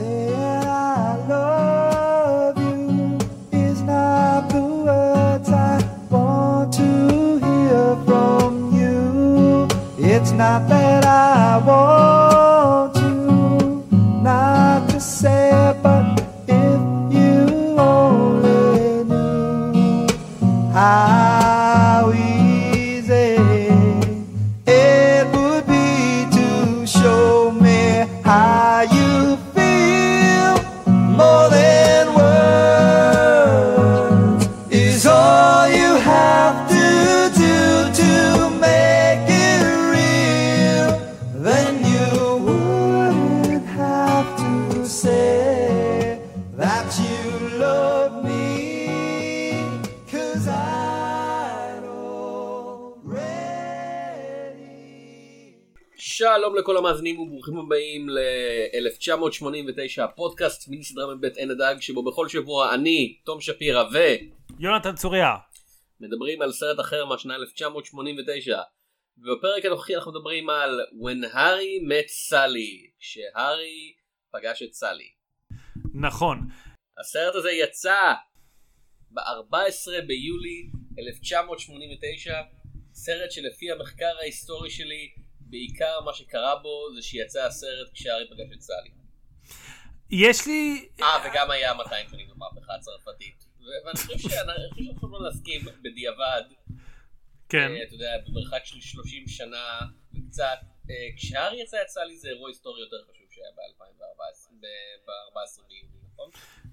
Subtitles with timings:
[0.00, 3.18] I love you
[3.52, 9.66] is not the words I want to hear from you.
[9.98, 10.87] It's not that
[57.48, 63.84] וברוכים הבאים ל-1989 הפודקאסט מיני סדרה מבית עין הדג שבו בכל שבוע אני, תום שפירא
[64.58, 65.34] יונתן צוריה.
[66.00, 68.58] ומדברים על סרט אחר מהשנה 1989
[69.18, 73.92] ובפרק הנוכחי אנחנו מדברים על When Harry Met Sally שהארי
[74.32, 75.08] פגש את סלי.
[75.94, 76.38] נכון.
[77.00, 78.12] הסרט הזה יצא
[79.10, 82.34] ב-14 ביולי 1989
[82.92, 85.08] סרט שלפי המחקר ההיסטורי שלי
[85.50, 88.90] בעיקר מה שקרה בו זה שיצא הסרט כשהארי פגש את סלי.
[90.10, 90.88] יש לי...
[91.02, 93.44] אה וגם היה 200 שנים במהפכה הצרפתית.
[93.84, 96.42] ואני חושב שאנחנו יכולים להסכים בדיעבד,
[97.48, 97.70] כן.
[97.70, 99.78] אה, אתה יודע, במרחק של 30 שנה
[100.14, 100.58] וקצת,
[100.90, 106.30] אה, כשהארי יצא יצא לי זה אירוע היסטורי יותר חשוב שהיה ב-2014, ב-14 ביולי, נכון?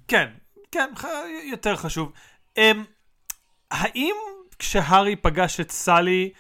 [0.07, 0.33] כן.
[0.71, 0.89] כן.
[1.51, 2.11] יותר חשוב.
[2.57, 2.85] אמ,
[3.71, 4.15] האם
[4.59, 6.31] כשהארי פגש את סלי היא-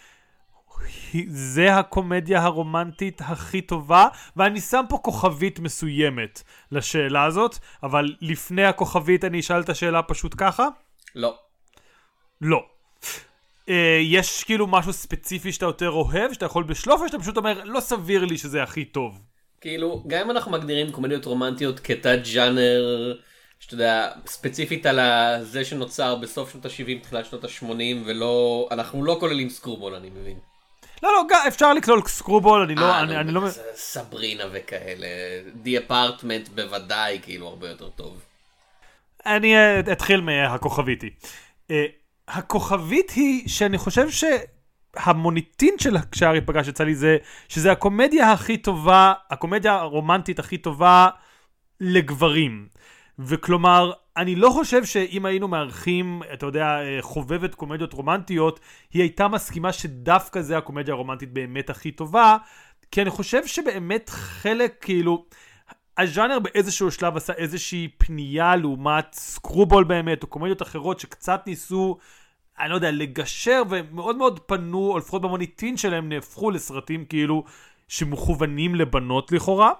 [1.27, 4.07] זה הקומדיה הרומנטית הכי טובה?
[4.35, 10.35] ואני שם פה כוכבית מסוימת לשאלה הזאת, אבל לפני הכוכבית אני אשאל את השאלה פשוט
[10.37, 10.67] ככה?
[11.15, 11.35] לא.
[12.41, 12.65] לא.
[13.69, 17.63] אה, יש כאילו משהו ספציפי שאתה יותר אוהב, שאתה יכול בשלוף, או שאתה פשוט אומר,
[17.63, 19.21] לא סביר לי שזה הכי טוב.
[19.61, 23.13] כאילו, גם אם אנחנו מגדירים קומדיות רומנטיות כתת ג'אנר,
[23.59, 24.99] שאתה יודע, ספציפית על
[25.41, 30.37] זה שנוצר בסוף שנות ה-70, תחילת שנות ה-80, ולא, אנחנו לא כוללים סקרובול, אני מבין.
[31.03, 33.41] לא, לא, אפשר לכלול סקרובול, אני לא, אה, אני, אני לא...
[33.75, 35.07] סברינה וכאלה,
[35.65, 38.21] The Apartment בוודאי, כאילו, הרבה יותר טוב.
[39.25, 41.11] אני אה, אתחיל מהכוכבית היא.
[41.71, 41.85] אה,
[42.27, 47.17] הכוכבית היא שאני חושב שהמוניטין של כשארי פגש את סלי זה
[47.49, 51.09] שזה הקומדיה הכי טובה, הקומדיה הרומנטית הכי טובה
[51.81, 52.67] לגברים.
[53.19, 58.59] וכלומר, אני לא חושב שאם היינו מארחים, אתה יודע, אה, חובבת קומדיות רומנטיות,
[58.93, 62.37] היא הייתה מסכימה שדווקא זה הקומדיה הרומנטית באמת הכי טובה,
[62.91, 65.25] כי אני חושב שבאמת חלק, כאילו,
[65.97, 71.97] הז'אנר באיזשהו שלב עשה איזושהי פנייה לעומת סקרובול באמת, או קומדיות אחרות שקצת ניסו,
[72.59, 77.43] אני לא יודע, לגשר, ומאוד מאוד פנו, או לפחות במוניטין שלהם, נהפכו לסרטים כאילו
[77.87, 79.71] שמכוונים לבנות לכאורה.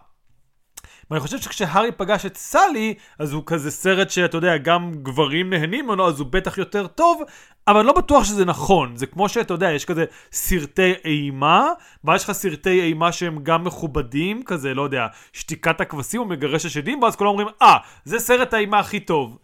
[1.12, 5.86] ואני חושב שכשהארי פגש את סלי, אז הוא כזה סרט שאתה יודע, גם גברים נהנים
[5.86, 7.22] ממנו, אז הוא בטח יותר טוב,
[7.68, 8.96] אבל אני לא בטוח שזה נכון.
[8.96, 11.68] זה כמו שאתה יודע, יש כזה סרטי אימה,
[12.04, 16.66] ואז יש לך סרטי אימה שהם גם מכובדים, כזה, לא יודע, שתיקת הכבשים או מגרש
[16.66, 19.38] השדים, ואז כולם אומרים, אה, זה סרט האימה הכי טוב.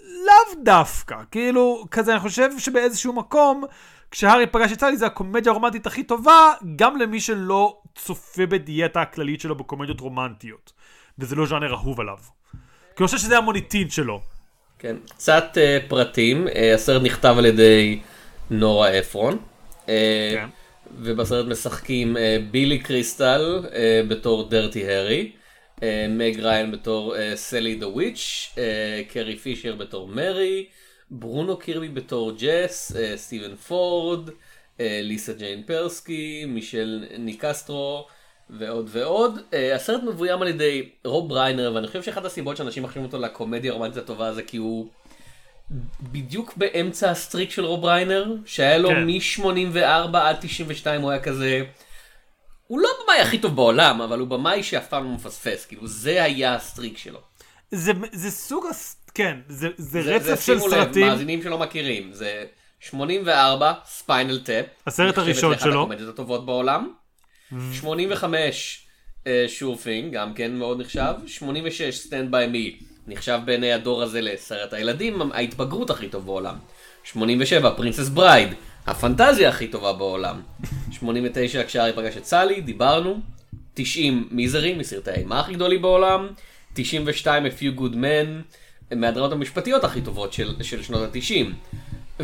[0.00, 3.64] לאו דווקא, כאילו, כזה, אני חושב שבאיזשהו מקום,
[4.10, 9.40] כשהארי פגש את סלי זה הקומדיה הרומנטית הכי טובה, גם למי שלא צופה בדיאטה הכללית
[9.40, 10.72] שלו בקומדיות רומנטיות.
[11.18, 12.18] וזה לא ז'אנר אהוב עליו.
[12.96, 14.20] כי אני חושב שזה המוניטין שלו.
[14.78, 18.00] כן, קצת uh, פרטים, uh, הסרט נכתב על ידי
[18.50, 19.38] נורה אפרון,
[19.86, 20.48] uh, כן.
[20.98, 22.20] ובסרט משחקים uh,
[22.50, 23.72] בילי קריסטל uh,
[24.08, 25.32] בתור דרטי הארי,
[25.76, 28.54] uh, מג ריין בתור סלי דה וויץ',
[29.08, 30.66] קרי פישר בתור מרי,
[31.10, 34.32] ברונו קירבי בתור ג'ס, סטיבן פורד, uh,
[35.02, 38.06] ליסה ג'יין פרסקי, מישל ניקסטרו.
[38.58, 39.38] ועוד ועוד.
[39.50, 43.70] Uh, הסרט מבוים על ידי רוב ריינר ואני חושב שאחת הסיבות שאנשים מחשיבים אותו לקומדיה
[43.72, 44.86] הרומנטית הטובה זה כי הוא
[46.02, 49.06] בדיוק באמצע ה streak של רוב ריינר שהיה לו כן.
[49.06, 51.62] מ-84 עד 92 הוא היה כזה.
[52.66, 56.22] הוא לא הבמאי הכי טוב בעולם אבל הוא במאי שאף פעם לא מפספס כאילו זה
[56.24, 57.20] היה ה streak שלו.
[57.70, 58.96] זה, זה סוג, הס...
[59.14, 61.06] כן, זה, זה זה- רצף זה, של שימו לב, סרטים.
[61.06, 62.44] מאזינים שלא מכירים זה
[62.80, 64.64] 84 Spinal Tap.
[64.86, 65.70] הסרט הראשון נחשבת שלו.
[65.70, 66.92] לאחת הקומדיות הטובות בעולם.
[67.72, 68.86] 85
[69.46, 71.12] Sure Thing גם כן מאוד נחשב.
[71.26, 76.54] 86 Stand By Me נחשב בעיני הדור הזה לסרט הילדים ההתבגרות הכי טוב בעולם.
[77.04, 78.48] 87 Princess Bride
[78.86, 80.40] הפנטזיה הכי טובה בעולם.
[80.98, 83.20] 89 כשהארי פגש את סאלי דיברנו.
[83.74, 86.28] 90 מיזרי מסרטי האימה הכי גדולים בעולם.
[86.74, 88.56] 92 A Few Good Men,
[88.96, 91.46] מהדרמות המשפטיות הכי טובות של, של שנות ה-90.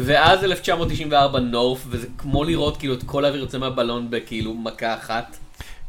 [0.05, 5.37] ואז 1994 נורף, וזה כמו לראות כאילו את כל האוויר יוצא מהבלון בכאילו מכה אחת.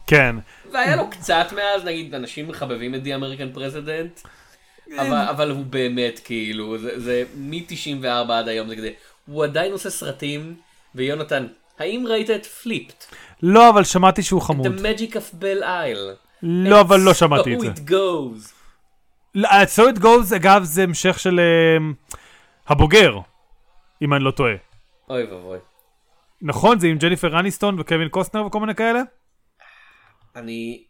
[0.07, 0.35] כן.
[0.73, 4.27] והיה לו קצת מאז, נגיד, אנשים מחבבים את The American President,
[4.99, 8.89] אבל, אבל הוא באמת כאילו, זה, זה מ-94 עד היום זה כזה,
[9.25, 10.55] הוא עדיין עושה סרטים,
[10.95, 11.47] ויונתן,
[11.79, 13.05] האם ראית את Flipped?
[13.43, 14.67] לא, אבל שמעתי שהוא חמוד.
[14.67, 16.15] The Magic of Belle Isle.
[16.43, 17.71] לא, אבל לא שמעתי את So זה.
[17.71, 18.51] it goes.
[19.35, 21.85] לא, So It Goes, אגב, זה המשך של אה,
[22.67, 23.17] הבוגר,
[24.01, 24.53] אם אני לא טועה.
[25.09, 25.57] אוי ואבוי.
[26.41, 26.79] נכון?
[26.79, 29.01] זה עם ג'ניפר אניסטון וקווין קוסטנר וכל מיני כאלה?
[30.35, 30.83] אני...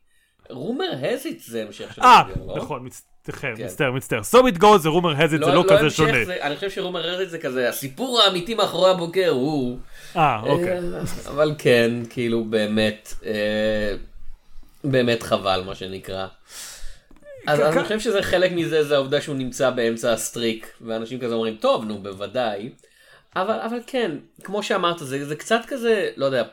[0.50, 2.56] Rumor Has It זה המשך של אה, לא?
[2.57, 3.54] נכון, מצטער, כן.
[3.65, 4.19] מצטער, מצטער.
[4.19, 6.25] So It Goes זה Rumor Has It, זה לא כזה המשך, שונה.
[6.25, 9.77] זה- אני חושב שרומר הזיט זה כזה, הסיפור האמיתי מאחורי הבוגר הוא...
[10.15, 10.77] אה, אוקיי.
[10.80, 10.81] אה,
[11.27, 13.95] אבל כן, כאילו באמת, אה,
[14.83, 16.27] באמת חבל מה שנקרא.
[17.48, 21.56] אז אני חושב שזה חלק מזה, זה העובדה שהוא נמצא באמצע הסטריק, ואנשים כזה אומרים,
[21.56, 22.69] טוב, נו, בוודאי.
[23.42, 24.12] אבל, אבל כן,
[24.44, 26.44] כמו שאמרת, זה, זה קצת כזה, לא יודע,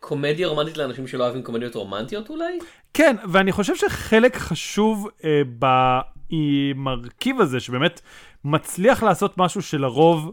[0.00, 2.58] קומדיה רומנטית לאנשים שלא אוהבים קומדיות רומנטיות אולי?
[2.94, 5.42] כן, ואני חושב שחלק חשוב אה,
[6.32, 8.00] במרכיב הזה, שבאמת
[8.44, 10.32] מצליח לעשות משהו שלרוב,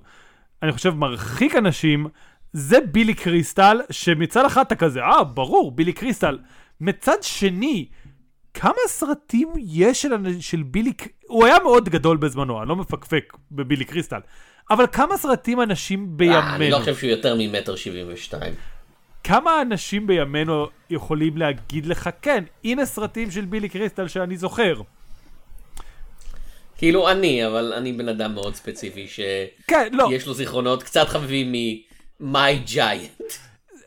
[0.63, 2.07] אני חושב, מרחיק אנשים,
[2.53, 6.39] זה בילי קריסטל, שמצד אחד אתה כזה, אה, ברור, בילי קריסטל.
[6.81, 7.87] מצד שני,
[8.53, 10.93] כמה סרטים יש של, של בילי,
[11.27, 14.19] הוא היה מאוד גדול בזמנו, אני לא מפקפק בבילי קריסטל,
[14.71, 18.53] אבל כמה סרטים אנשים בימינו, אה, אני לא חושב שהוא יותר ממטר שבעים ושתיים.
[19.23, 24.81] כמה אנשים בימינו יכולים להגיד לך, כן, הנה סרטים של בילי קריסטל שאני זוכר.
[26.77, 31.51] כאילו אני, אבל אני בן אדם מאוד ספציפי, שיש כן, לא, לו זיכרונות קצת חביבים
[31.51, 33.33] מ-My Giant.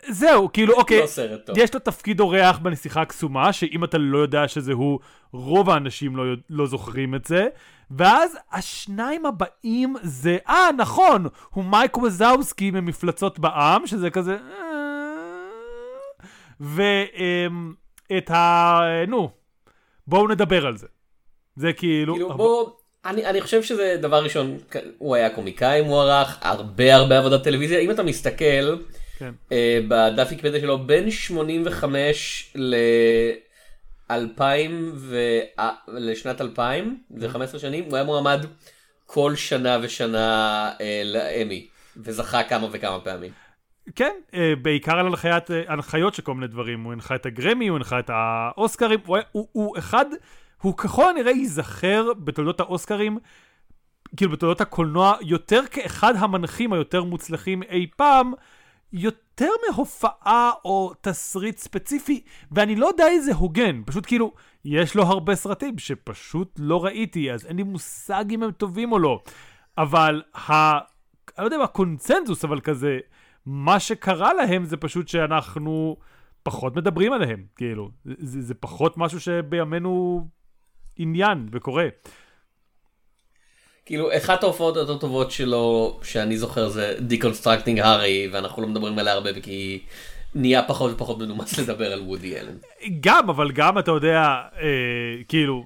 [0.08, 1.58] זהו, כאילו, אוקיי, לא סרט טוב.
[1.58, 4.98] יש לו תפקיד אורח בנסיכה הקסומה, שאם אתה לא יודע שזה הוא,
[5.32, 7.46] רוב האנשים לא, לא זוכרים את זה.
[7.90, 14.36] ואז השניים הבאים זה, אה, נכון, הוא מייק וזאוסקי ממפלצות בעם, שזה כזה...
[14.36, 14.66] "אה."
[16.60, 18.80] ואת ה...
[19.08, 19.30] נו,
[20.06, 20.86] בואו נדבר על זה.
[21.56, 22.14] זה כאילו...
[22.14, 22.70] כאילו בוא,
[23.04, 24.58] אני, אני חושב שזה דבר ראשון,
[24.98, 28.76] הוא היה קומיקאי מוערך, הרבה הרבה עבודת טלוויזיה, אם אתה מסתכל
[29.18, 29.30] כן.
[29.52, 32.74] אה, בדף ויקיפדיה שלו, בין 85 ל...
[34.10, 35.18] 2000 ו...
[35.58, 38.46] אה, לשנת 2000, זה 15 שנים, הוא היה מועמד
[39.06, 41.66] כל שנה ושנה אה, לאמי,
[41.96, 43.32] וזכה כמה וכמה פעמים.
[43.94, 46.84] כן, אה, בעיקר על הנחיית, אה, הנחיות של כל מיני דברים.
[46.84, 49.00] הוא הנחה את הגרמי, הוא הנחה את האוסקרים.
[49.06, 50.04] הוא, הוא, הוא אחד,
[50.62, 53.18] הוא ככל הנראה ייזכר בתולדות האוסקרים,
[54.16, 58.32] כאילו בתולדות הקולנוע, יותר כאחד המנחים היותר מוצלחים אי פעם,
[58.92, 62.22] יותר מהופעה או תסריט ספציפי,
[62.52, 64.32] ואני לא יודע איזה הוגן, פשוט כאילו,
[64.64, 68.98] יש לו הרבה סרטים שפשוט לא ראיתי, אז אין לי מושג אם הם טובים או
[68.98, 69.22] לא.
[69.78, 70.72] אבל ה...
[70.72, 70.78] אני
[71.38, 72.98] לא יודע אם הקונצנזוס, אבל כזה,
[73.46, 75.96] מה שקרה להם זה פשוט שאנחנו
[76.42, 77.90] פחות מדברים עליהם, כאילו.
[78.04, 80.26] זה, זה פחות משהו שבימינו
[80.96, 81.88] עניין וקורה.
[83.86, 89.12] כאילו, אחת ההופעות היותר טובות שלו, שאני זוכר, זה Deconstructing Harry, ואנחנו לא מדברים עליה
[89.12, 89.78] הרבה, כי
[90.34, 92.56] נהיה פחות ופחות מנומס לדבר על וודי אלן.
[93.00, 94.18] גם, אבל גם, אתה יודע,
[94.60, 95.64] אה, כאילו,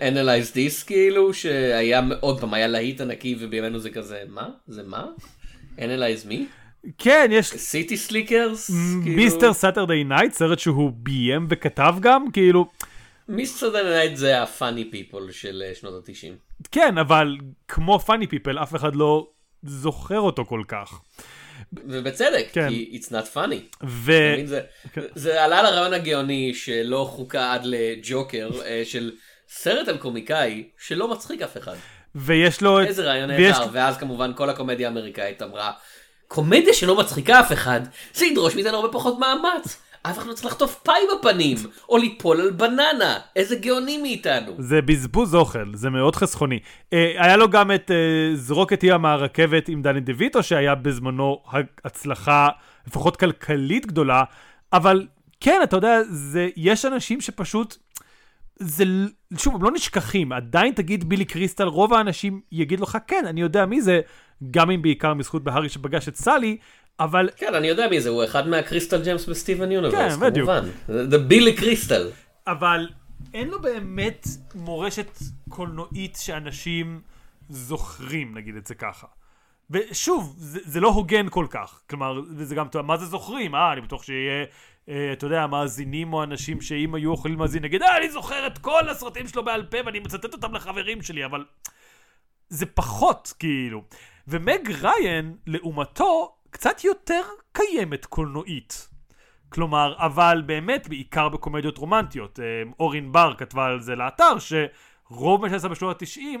[0.00, 4.48] Analyze This, כאילו, שהיה, עוד פעם, היה להיט ענקי, ובימינו זה כזה, מה?
[4.66, 5.04] זה מה?
[5.78, 6.34] Analyze me?
[6.98, 8.70] כן, יש City Slickers?
[9.04, 9.52] Mr.
[9.52, 12.66] Saturday Night, סרט שהוא ביים וכתב גם, כאילו,
[13.28, 13.39] Mr.
[13.39, 16.47] Saturday Night זה ה Funny People של אה, שנות התשעים.
[16.72, 17.36] כן, אבל
[17.68, 19.26] כמו Funny People, אף אחד לא
[19.62, 21.00] זוכר אותו כל כך.
[21.72, 22.68] ובצדק, כן.
[22.68, 23.76] כי it's not funny.
[23.86, 24.12] ו...
[24.12, 24.46] אתה מבין?
[24.46, 24.60] זה-
[25.14, 29.12] זה עלה לרעיון הגאוני שלא חוקה עד לג'וקר, אה, של
[29.48, 31.76] סרט על קומיקאי שלא מצחיק אף אחד.
[32.14, 32.80] ויש לו...
[32.80, 35.72] איזה רעיון ויש- נהדר, ואז כמובן כל הקומדיה האמריקאית אמרה,
[36.28, 37.80] קומדיה שלא מצחיקה אף אחד,
[38.14, 39.82] זה ידרוש מאיתנו הרבה פחות מאמץ.
[40.02, 41.56] אף אחד לא צריך לחטוף פאי בפנים,
[41.88, 44.52] או ליפול על בננה, איזה גאונים מאיתנו.
[44.58, 46.58] זה בזבוז אוכל, זה מאוד חסכוני.
[46.92, 51.42] אה, היה לו גם את אה, זרוק את ים מהרכבת עם דני דויטו, שהיה בזמנו
[51.84, 52.48] הצלחה
[52.86, 54.24] לפחות כלכלית גדולה,
[54.72, 55.06] אבל
[55.40, 57.76] כן, אתה יודע, זה, יש אנשים שפשוט,
[58.58, 58.84] זה,
[59.36, 63.66] שוב, הם לא נשכחים, עדיין תגיד בילי קריסטל, רוב האנשים יגיד לך, כן, אני יודע
[63.66, 64.00] מי זה,
[64.50, 66.56] גם אם בעיקר בזכות בהארי שפגש את סלי,
[67.00, 70.50] אבל כן, אני יודע מי זה, הוא אחד מהקריסטל ג'יימס בסטיבן יוניברס, כן, בדיוק.
[70.50, 71.10] כמובן.
[71.10, 72.10] זה בילי קריסטל.
[72.46, 72.88] אבל
[73.34, 75.10] אין לו באמת מורשת
[75.48, 77.00] קולנועית שאנשים
[77.48, 79.06] זוכרים, נגיד את זה ככה.
[79.70, 81.80] ושוב, זה, זה לא הוגן כל כך.
[81.90, 83.54] כלומר, וזה גם, מה זה זוכרים?
[83.54, 84.44] אה, אני בטוח שיהיה
[84.88, 88.58] אה, אתה יודע, מאזינים או אנשים שאם היו יכולים להאזין, נגיד, אה, אני זוכר את
[88.58, 91.44] כל הסרטים שלו בעל פה ואני מצטט אותם לחברים שלי, אבל
[92.48, 93.82] זה פחות, כאילו.
[94.28, 98.88] ומג ריין, לעומתו, קצת יותר קיימת קולנועית.
[99.48, 102.40] כלומר, אבל באמת בעיקר בקומדיות רומנטיות.
[102.40, 102.44] אה,
[102.80, 106.38] אורין בר כתבה על זה לאתר, שרוב מה שעשה בשנות ה-90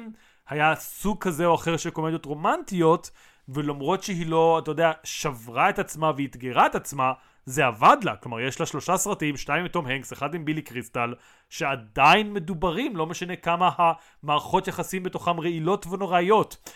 [0.48, 3.10] היה סוג כזה או אחר של קומדיות רומנטיות,
[3.48, 7.12] ולמרות שהיא לא, אתה יודע, שברה את עצמה ואתגרה את עצמה,
[7.44, 8.16] זה עבד לה.
[8.16, 11.14] כלומר, יש לה שלושה סרטים, שתיים עם תום הנקס, אחד עם בילי קריסטל,
[11.50, 16.70] שעדיין מדברים, לא משנה כמה המערכות יחסים בתוכם רעילות ונוראיות.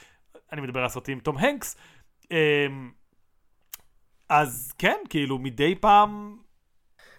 [0.53, 1.77] אני מדבר על סרטים עם תום הנקס.
[4.33, 6.37] אז כן, כאילו, מדי פעם...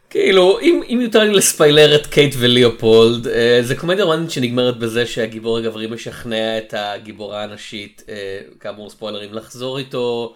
[0.10, 5.06] כאילו, אם, אם יותר לי לספיילר את קייט וליאופולד, אה, זה קומדיה רומנטית שנגמרת בזה
[5.06, 10.36] שהגיבור הגברי משכנע את הגיבורה הנשית, אה, כאמור ספוילרים, לחזור איתו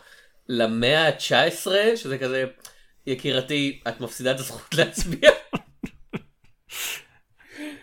[0.50, 2.46] למאה ה-19, שזה כזה,
[3.08, 5.32] יקירתי, את מפסידה את הזכות להצביע.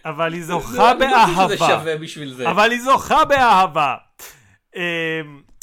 [0.05, 1.57] אבל היא זוכה לא באהבה.
[1.57, 2.51] שווה בשביל זה.
[2.51, 3.95] אבל היא זוכה באהבה.
[4.77, 4.83] אמ,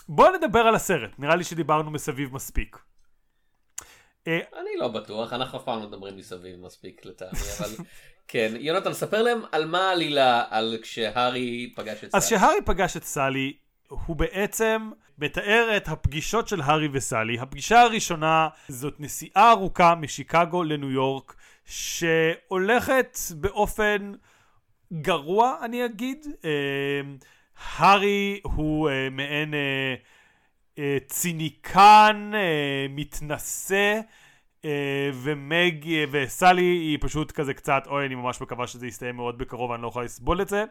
[0.09, 2.90] בואו נדבר על הסרט, נראה לי שדיברנו מסביב מספיק.
[4.27, 7.69] אה, אני לא בטוח, אנחנו אף פעם לא מדברים מסביב מספיק לטעמי, אבל
[8.27, 8.53] כן.
[8.59, 12.39] יונתן, ספר להם על מה העלילה על כשהארי פגש את אז סאלי.
[12.39, 13.53] כשהארי פגש את סלי,
[13.87, 17.39] הוא בעצם מתאר את הפגישות של הארי וסלי.
[17.39, 21.35] הפגישה הראשונה זאת נסיעה ארוכה משיקגו לניו יורק,
[21.65, 24.13] שהולכת באופן
[24.93, 26.25] גרוע, אני אגיד.
[26.45, 27.01] אה,
[27.69, 29.95] הארי הוא אה, מעין אה,
[31.07, 33.99] ציניקן, אה, מתנשא.
[34.65, 39.37] אה, ומג אה, וסלי היא פשוט כזה קצת, אוי, אני ממש מקווה שזה יסתיים מאוד
[39.37, 40.63] בקרוב, אני לא יכולה לסבול את זה.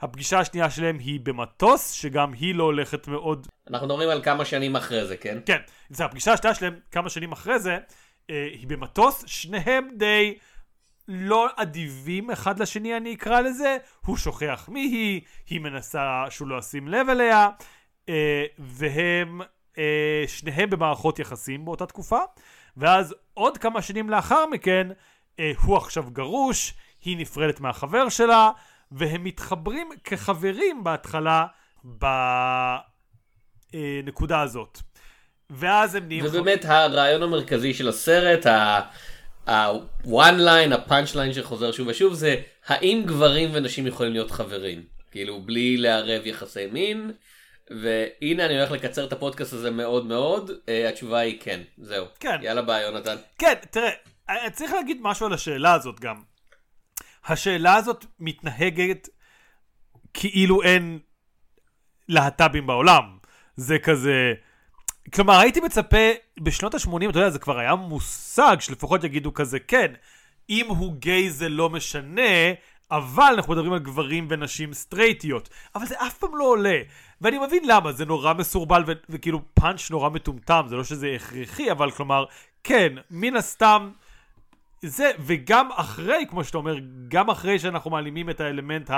[0.00, 3.46] הפגישה השנייה שלהם היא במטוס, שגם היא לא הולכת מאוד...
[3.70, 5.38] אנחנו מדברים על כמה שנים אחרי זה, כן?
[5.46, 5.58] כן,
[5.90, 7.78] זה הפגישה השנייה שלהם כמה שנים אחרי זה,
[8.30, 10.38] אה, היא במטוס, שניהם די
[11.08, 13.76] לא אדיבים אחד לשני, אני אקרא לזה.
[14.04, 17.50] הוא שוכח מי היא, היא מנסה שהוא לא ישים לב אליה, אה,
[18.58, 19.40] והם,
[19.78, 22.20] אה, שניהם במערכות יחסים באותה תקופה,
[22.76, 24.88] ואז עוד כמה שנים לאחר מכן,
[25.40, 26.74] אה, הוא עכשיו גרוש,
[27.04, 28.50] היא נפרדת מהחבר שלה,
[28.92, 31.46] והם מתחברים כחברים בהתחלה
[33.74, 34.78] בנקודה הזאת.
[35.50, 36.24] ואז הם נהיים...
[36.26, 42.36] ובאמת הרעיון המרכזי של הסרט, ה-one line, ה-punch line שחוזר שוב ושוב, זה
[42.66, 44.82] האם גברים ונשים יכולים להיות חברים?
[45.10, 47.12] כאילו, בלי לערב יחסי מין.
[47.70, 52.06] והנה אני הולך לקצר את הפודקאסט הזה מאוד מאוד, uh, התשובה היא כן, זהו.
[52.20, 52.38] כן.
[52.42, 53.16] יאללה ביי יונתן.
[53.38, 53.90] כן, תראה,
[54.28, 56.22] אני צריך להגיד משהו על השאלה הזאת גם.
[57.26, 59.08] השאלה הזאת מתנהגת
[60.14, 60.98] כאילו אין
[62.08, 63.18] להט"בים בעולם.
[63.56, 64.32] זה כזה...
[65.14, 66.10] כלומר, הייתי מצפה,
[66.40, 69.92] בשנות ה-80, אתה יודע, זה כבר היה מושג שלפחות יגידו כזה, כן,
[70.50, 72.52] אם הוא גיי זה לא משנה,
[72.90, 75.48] אבל אנחנו מדברים על גברים ונשים סטרייטיות.
[75.74, 76.78] אבל זה אף פעם לא עולה.
[77.20, 81.70] ואני מבין למה, זה נורא מסורבל ו- וכאילו פאנץ' נורא מטומטם, זה לא שזה הכרחי,
[81.70, 82.24] אבל כלומר,
[82.64, 83.90] כן, מן הסתם,
[84.82, 86.74] זה, וגם אחרי, כמו שאתה אומר,
[87.08, 88.90] גם אחרי שאנחנו מעלימים את האלמנט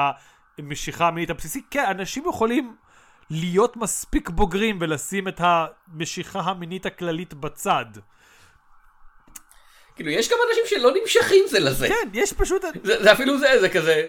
[0.58, 2.76] המשיכה המינית הבסיסי, כן, אנשים יכולים
[3.30, 7.84] להיות מספיק בוגרים ולשים את המשיכה המינית הכללית בצד.
[9.96, 11.88] כאילו, יש גם אנשים שלא נמשכים זה לזה.
[11.88, 12.64] כן, יש פשוט...
[12.84, 14.06] זה, זה אפילו זה, זה כזה,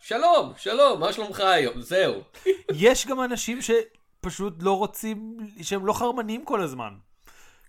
[0.00, 1.80] שלום, שלום, מה שלומך היום?
[1.80, 2.14] זהו.
[2.74, 6.90] יש גם אנשים שפשוט לא רוצים, שהם לא חרמנים כל הזמן.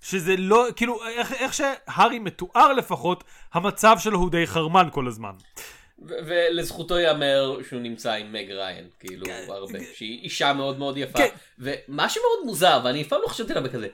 [0.02, 5.32] שזה לא, כאילו, איך, איך שהארי מתואר לפחות, המצב שלו הוא די חרמן כל הזמן.
[6.00, 11.18] ולזכותו ייאמר שהוא נמצא עם מג ריין, כאילו, הרבה, שהיא אישה מאוד מאוד יפה.
[11.18, 11.28] כן.
[11.60, 13.88] ומה שמאוד מוזר, ואני אף פעם לא חשבתי עליו בכזה,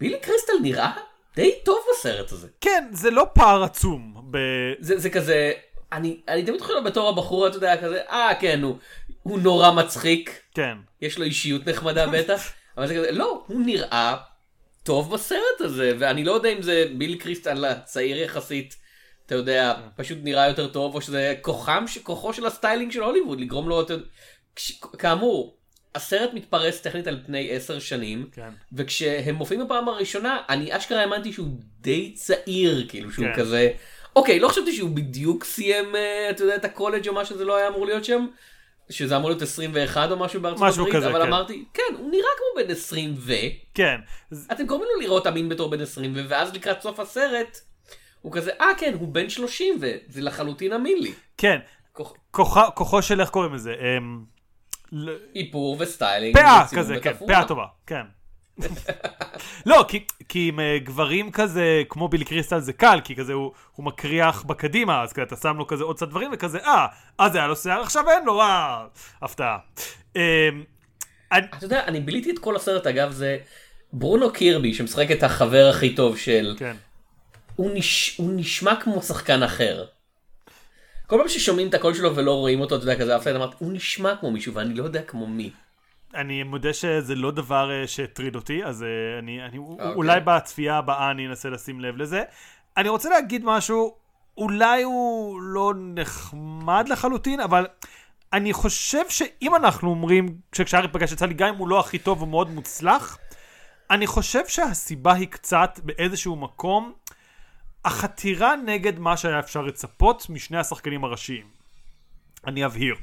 [0.00, 0.92] בילי קריסטל נראה
[1.34, 2.48] די טוב בסרט הזה.
[2.60, 4.28] כן, זה לא פער עצום.
[4.30, 4.38] ב...
[4.80, 5.52] זה, זה כזה,
[5.92, 8.76] אני, אני תמיד חושב בתור הבחור, אתה יודע, כזה, אה, כן, הוא,
[9.22, 10.76] הוא נורא מצחיק, כן.
[11.00, 14.16] יש לו אישיות נחמדה בטח, אבל זה כזה, לא, הוא נראה
[14.82, 18.76] טוב בסרט הזה, ואני לא יודע אם זה בילי קריסטל הצעיר יחסית,
[19.26, 23.68] אתה יודע, פשוט נראה יותר טוב, או שזה כוחם, כוחו של הסטיילינג של הוליווד, לגרום
[23.68, 24.04] לו, אתה יודע,
[24.56, 25.58] כש- כאמור,
[25.94, 28.48] הסרט מתפרש טכנית על פני עשר שנים, כן.
[28.72, 31.48] וכשהם מופיעים בפעם הראשונה, אני אשכרה האמנתי שהוא
[31.80, 33.34] די צעיר, כאילו שהוא כן.
[33.34, 33.70] כזה,
[34.18, 37.56] אוקיי, לא חשבתי שהוא בדיוק סיים, אה, אתה יודע, את הקולג' או מה שזה לא
[37.56, 38.26] היה אמור להיות שם,
[38.90, 41.28] שזה אמור להיות 21 או משהו בארצות משהו הברית, כזה, אבל כן.
[41.28, 43.32] אמרתי, כן, הוא נראה כמו בן 20 ו...
[43.74, 44.00] כן.
[44.52, 46.20] אתם גורמים לו להיראות אמין בתור בן 20 ו...
[46.28, 47.58] ואז לקראת סוף הסרט,
[48.22, 51.12] הוא כזה, אה כן, הוא בן 30 וזה לחלוטין אמין לי.
[51.36, 51.58] כן.
[51.92, 53.74] כוח- כוחה, כוחו של, איך קוראים לזה?
[53.98, 54.18] אמ,
[55.36, 56.34] איפור וסטיילינג.
[56.38, 57.12] פאה כזה, כן.
[57.26, 58.02] פאה טובה, כן.
[59.66, 63.52] לא, כי, כי עם uh, גברים כזה, כמו בילי קריסטל זה קל, כי כזה הוא,
[63.76, 66.86] הוא מקריח מקדימה, אז כזה אתה שם לו כזה עוד קצת דברים, וכזה, אה,
[67.18, 68.86] אז היה לו שיער, עכשיו אין לו, אה,
[69.22, 69.58] הפתעה.
[71.32, 73.38] אני, אתה יודע, אני ביליתי את כל הסרט, אגב, זה
[73.92, 76.54] ברונו קירבי, שמשחק את החבר הכי טוב של...
[76.58, 76.76] כן.
[77.56, 78.16] הוא, נש...
[78.16, 79.84] הוא נשמע כמו שחקן אחר.
[81.06, 83.50] כל פעם ששומעים את הקול שלו ולא רואים אותו, אתה יודע, כזה, אף אחד אמר,
[83.58, 85.50] הוא נשמע כמו מישהו, ואני לא יודע כמו מי.
[86.14, 89.94] אני מודה שזה לא דבר uh, שהטריד אותי, אז uh, אני, אני אוקיי.
[89.94, 92.22] אולי בצפייה הבאה אני אנסה לשים לב לזה.
[92.76, 93.94] אני רוצה להגיד משהו,
[94.36, 97.66] אולי הוא לא נחמד לחלוטין, אבל
[98.32, 102.20] אני חושב שאם אנחנו אומרים, כשהארי פגש את סלי, גם אם הוא לא הכי טוב,
[102.20, 103.18] הוא מאוד מוצלח,
[103.90, 106.92] אני חושב שהסיבה היא קצת באיזשהו מקום
[107.84, 111.46] החתירה נגד מה שהיה אפשר לצפות משני השחקנים הראשיים.
[112.46, 112.94] אני אבהיר.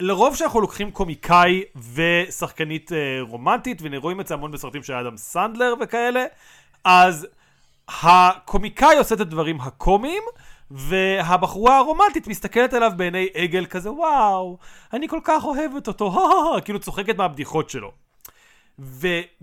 [0.00, 1.62] לרוב כשאנחנו לוקחים קומיקאי
[1.94, 6.24] ושחקנית אה, רומנטית, ורואים את זה המון בסרטים של אדם סנדלר וכאלה,
[6.84, 7.26] אז
[7.88, 10.22] הקומיקאי עושה את הדברים הקומיים,
[10.70, 14.58] והבחורה הרומנטית מסתכלת עליו בעיני עגל כזה, וואו,
[14.92, 16.28] אני כל כך אוהבת אותו,
[16.64, 17.92] כאילו צוחקת מהבדיחות שלו.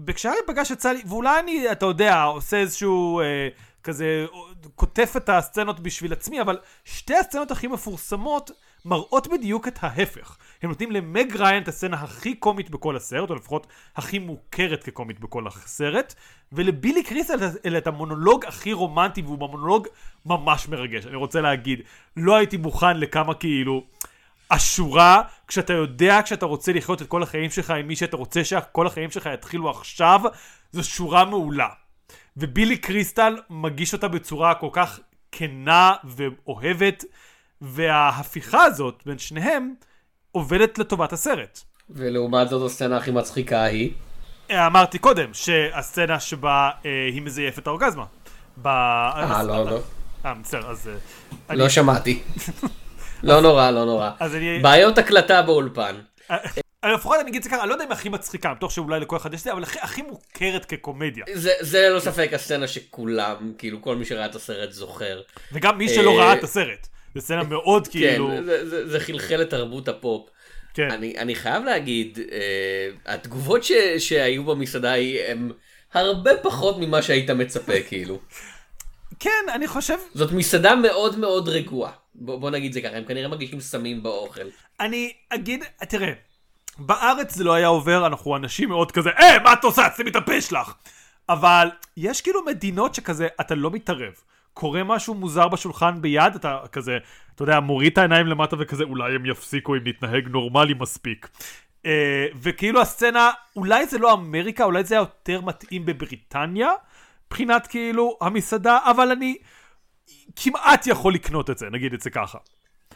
[0.06, 3.48] וכשהארי פגש את סלי, ואולי אני, אתה יודע, עושה איזשהו אה,
[3.84, 4.26] כזה,
[4.76, 8.52] כותף את הסצנות בשביל עצמי, אבל שתי הסצנות הכי מפורסמות
[8.86, 10.38] מראות בדיוק את ההפך.
[10.62, 15.20] הם נותנים למג ריין את הסצנה הכי קומית בכל הסרט, או לפחות הכי מוכרת כקומית
[15.20, 16.16] בכל הסרט,
[16.52, 19.88] ולבילי קריסטל את המונולוג הכי רומנטי, והוא מונולוג
[20.26, 21.06] ממש מרגש.
[21.06, 21.82] אני רוצה להגיד,
[22.18, 23.84] לא הייתי מוכן לכמה כאילו...
[24.52, 28.88] השורה, כשאתה יודע, כשאתה רוצה לחיות את כל החיים שלך עם מי שאתה רוצה שכל
[28.88, 30.22] החיים שלך יתחילו עכשיו,
[30.72, 31.70] זו שורה מעולה.
[32.38, 35.00] ובילי קריסטל מגיש אותה בצורה כל כך
[35.32, 37.06] כנה ואוהבת,
[37.62, 39.74] וההפיכה הזאת בין שניהם
[40.32, 41.60] עובדת לטובת הסרט.
[41.90, 43.92] ולעומת זאת הסצנה הכי מצחיקה היא...
[44.52, 48.06] אמרתי קודם, שהסצנה שבה אה, היא מזייפת האורגזמה.
[48.62, 48.68] ב...
[48.68, 49.80] אה, לא, לא.
[50.26, 50.90] אה, בסדר, אז...
[51.50, 52.22] אה, לא אני- שמעתי.
[53.24, 54.10] לא נורא, לא נורא.
[54.20, 54.60] אז אני...
[54.60, 55.96] בעיות הקלטה באולפן.
[56.32, 56.38] אה,
[56.94, 59.18] לפחות אני אגיד את זה ככה, אני לא יודע אם הכי מצחיקה, בטוח שאולי לכל
[59.18, 61.26] אחד יש זה, אבל הכי, הכי מוכרת כקומדיה.
[61.34, 65.22] זה, זה ללא ספק הסצנה שכולם, כאילו כל מי שראה את הסרט זוכר.
[65.52, 66.88] וגם מי שלא אה, ראה את הסרט.
[67.16, 68.32] זו סצנה מאוד כן, כאילו...
[68.46, 70.30] זה, זה, זה חלחל לתרבות הפופ.
[70.74, 70.92] כן.
[70.92, 75.52] אני, אני חייב להגיד, אה, התגובות ש, שהיו במסעדה היא הם
[75.94, 78.20] הרבה פחות ממה שהיית מצפה, כאילו.
[79.20, 79.98] כן, אני חושב...
[80.14, 81.92] זאת מסעדה מאוד מאוד רגועה.
[82.16, 84.42] בוא, בוא נגיד זה ככה, הם כנראה מרגישים סמים באוכל.
[84.80, 86.12] אני אגיד, תראה,
[86.78, 89.88] בארץ זה לא היה עובר, אנחנו אנשים מאוד כזה, אה, מה את עושה?
[89.96, 90.74] שימי את הפה שלך.
[91.30, 94.14] אבל יש כאילו מדינות שכזה, אתה לא מתערב.
[94.60, 96.98] קורה משהו מוזר בשולחן ביד, אתה כזה,
[97.36, 101.30] אתה יודע, מוריד את העיניים למטה וכזה, אולי הם יפסיקו אם נתנהג נורמלי מספיק.
[101.86, 106.70] אה, וכאילו הסצנה, אולי זה לא אמריקה, אולי זה היה יותר מתאים בבריטניה,
[107.28, 109.38] מבחינת כאילו המסעדה, אבל אני
[110.36, 112.38] כמעט יכול לקנות את זה, נגיד את זה ככה.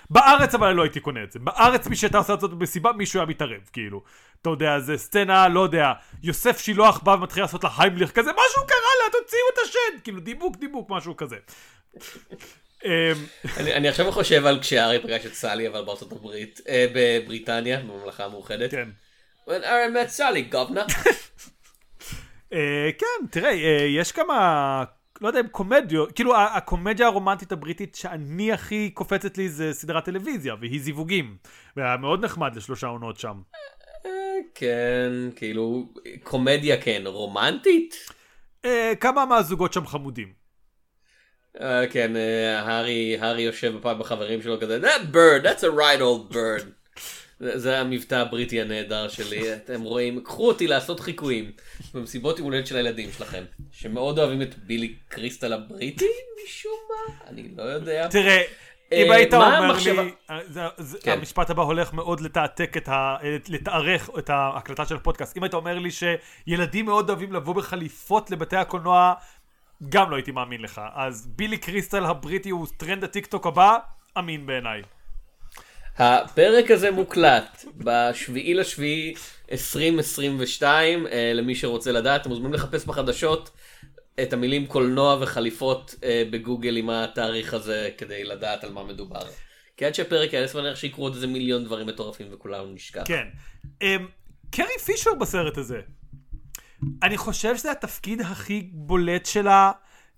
[0.10, 1.40] בארץ אבל אני לא הייתי קונה את זה.
[1.40, 4.04] בארץ מי שהייתה עושה את זה במסיבה, מישהו היה מתערב, כאילו.
[4.42, 5.92] אתה יודע, זה סצנה, לא יודע,
[6.24, 10.04] יוסף שילוח בא ומתחיל לעשות לה היימליך כזה, משהו קרה לה, תוציאו את השד!
[10.04, 11.36] כאילו, דיבוק, דיבוק, משהו כזה.
[12.86, 12.90] אמ,
[13.58, 18.72] אני, עכשיו חושב על כשארי פגש את סלי, אבל בארצות הברית, אה, בבריטניה, בממלכה המאוחדת.
[18.72, 18.90] כן.
[19.48, 20.94] When Aaron met Sally, governor.
[22.54, 24.84] אה, כן, תראה, אה, יש כמה,
[25.22, 30.56] לא יודע אם קומדיות, כאילו הקומדיה הרומנטית הבריטית שאני הכי קופצת לי זה סדרת טלוויזיה,
[30.60, 31.38] והיא זיווגים.
[31.78, 33.42] והיה מאוד נחמד לשלושה עונות שם.
[34.06, 34.12] אה,
[34.56, 35.90] כן, כאילו,
[36.24, 37.96] קומדיה כן, רומנטית?
[38.66, 40.34] אה, כמה מהזוגות שם חמודים.
[41.62, 42.12] אה, כן,
[42.58, 46.83] הארי יושב בפעם בחברים שלו כזה, that bird, that's a right old bird.
[47.40, 51.52] זה- המבטא הבריטי הנהדר שלי, אתם רואים, קחו אותי לעשות חיקויים
[51.94, 56.06] במסיבות יום הולדת של הילדים שלכם, שמאוד אוהבים את בילי קריסטל הבריטי
[56.46, 58.08] משום מה, אני לא יודע.
[58.08, 58.42] תראה,
[58.92, 60.40] אם אה, היית מה אומר לי, אה,
[61.04, 61.12] כן.
[61.12, 63.16] המשפט הבא הולך מאוד לתעתק את ה...
[63.50, 65.38] לתארך את ההקלטה של הפודקאסט.
[65.38, 69.14] אם היית אומר לי שילדים מאוד אוהבים לבוא בחליפות לבתי הקולנוע,
[69.90, 70.82] גם לא הייתי מאמין לך.
[70.96, 73.78] אז בילי קריסטל הבריטי הוא טרנד הטיקטוק הבא,
[74.18, 74.82] אמין בעיניי.
[75.98, 79.14] הפרק הזה מוקלט בשביעי לשביעי
[79.52, 83.50] 2022, אה, למי שרוצה לדעת, אתם מוזמנים לחפש בחדשות
[84.22, 89.22] את המילים קולנוע וחליפות אה, בגוגל עם התאריך הזה כדי לדעת על מה מדובר.
[89.78, 93.04] כי עד שהפרק יעלה סבבה שיקרו עוד איזה מיליון דברים מטורפים וכולנו נשכח.
[93.06, 93.28] כן.
[93.82, 94.08] אמ,
[94.52, 95.82] קרי פישר בסרט הזה.
[97.04, 99.72] אני חושב שזה התפקיד הכי בולט שלה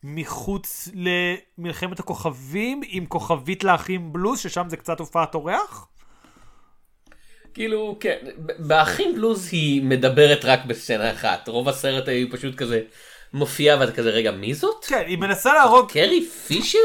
[0.03, 0.89] מחוץ
[1.58, 5.88] למלחמת הכוכבים, עם כוכבית לאחים בלוז, ששם זה קצת הופעת אורח.
[7.53, 8.17] כאילו, כן,
[8.60, 12.81] באחים בלוז היא מדברת רק בסצנה אחת, רוב הסרט היא פשוט כזה
[13.34, 14.86] מופיעה ואתה כזה, רגע, מי זאת?
[14.86, 16.77] כן, היא מנסה להרוג, קרי פישר?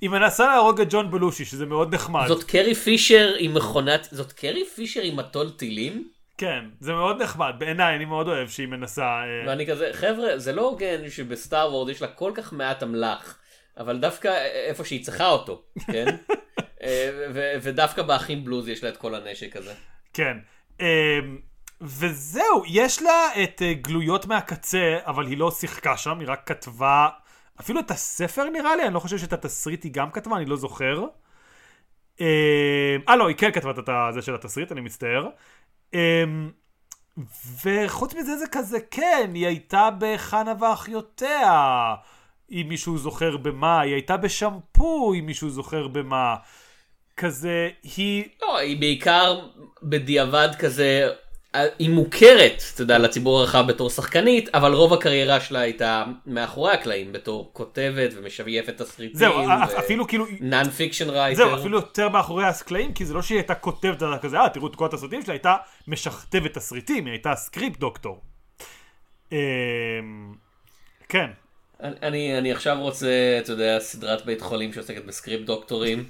[0.00, 2.28] היא מנסה להרוג את ג'ון בלושי, שזה מאוד נחמד.
[2.28, 6.08] זאת קרי פישר עם מכונת, זאת קרי פישר עם מטול טילים?
[6.40, 9.02] כן, זה מאוד נחמד, בעיניי, אני מאוד אוהב שהיא מנסה...
[9.02, 13.38] אה, ואני כזה, חבר'ה, זה לא הוגן שבסטאר וורד יש לה כל כך מעט אמל"ח,
[13.78, 14.28] אבל דווקא
[14.68, 16.06] איפה שהיא צריכה אותו, כן?
[16.82, 17.10] אה,
[17.62, 19.74] ודווקא באחים בלוז יש לה את כל הנשק הזה.
[20.12, 20.36] כן.
[20.80, 20.86] אמ,
[21.80, 27.08] וזהו, יש לה את אה, גלויות מהקצה, אבל היא לא שיחקה שם, היא רק כתבה,
[27.60, 30.56] אפילו את הספר נראה לי, אני לא חושב שאת התסריט היא גם כתבה, אני לא
[30.56, 31.04] זוכר.
[32.20, 32.26] אמ,
[33.08, 35.28] אה, לא, היא כן כתבה את זה של התסריט, אני מצטער.
[35.94, 36.50] אמ,
[37.64, 41.94] וחוץ מזה זה כזה, כן, היא הייתה בחנה ואחיותיה,
[42.50, 46.36] אם מישהו זוכר במה, היא הייתה בשמפו, אם מישהו זוכר במה.
[47.16, 48.24] כזה, היא...
[48.42, 49.40] לא, היא בעיקר
[49.82, 51.08] בדיעבד כזה,
[51.54, 57.12] היא מוכרת, אתה יודע, לציבור הרחב בתור שחקנית, אבל רוב הקריירה שלה הייתה מאחורי הקלעים,
[57.12, 59.16] בתור כותבת ומשייפת תסריטים.
[59.16, 59.32] זהו,
[59.64, 60.26] אפ- אפילו כאילו...
[60.40, 61.36] non-fiction writer.
[61.36, 64.66] זהו, אפילו יותר מאחורי הקלעים, כי זה לא שהיא הייתה כותבת על כזה, אה, תראו
[64.66, 65.56] את כל התסריטים שלה, הייתה
[65.88, 68.20] משכתבת תסריטים, היא הייתה script doctor.
[69.32, 69.36] אמ,
[71.08, 71.26] כן.
[71.82, 76.04] אני, אני, עכשיו רוצה, אתה יודע, סדרת בית חולים שעוסקת ב script דוקטורים.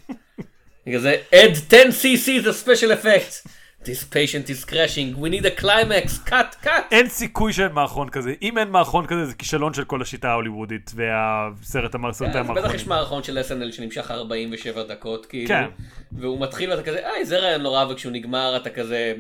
[0.86, 3.48] בגלל זה, add 10 cc the special effects.
[3.84, 6.68] This patient is crashing, we need a climax, cut, cut.
[6.90, 8.34] אין סיכוי שאין מערכון כזה.
[8.42, 12.56] אם אין מערכון כזה, זה כישלון של כל השיטה ההוליוודית והסרט המרסרטי אז בטח יש
[12.56, 12.88] המערכונים.
[12.88, 15.48] מערכון של SNL שנמשך 47 דקות, כאילו.
[15.48, 15.64] כן.
[16.12, 19.14] והוא מתחיל ואתה כזה, איי, זה רעיון נורא, וכשהוא נגמר אתה כזה...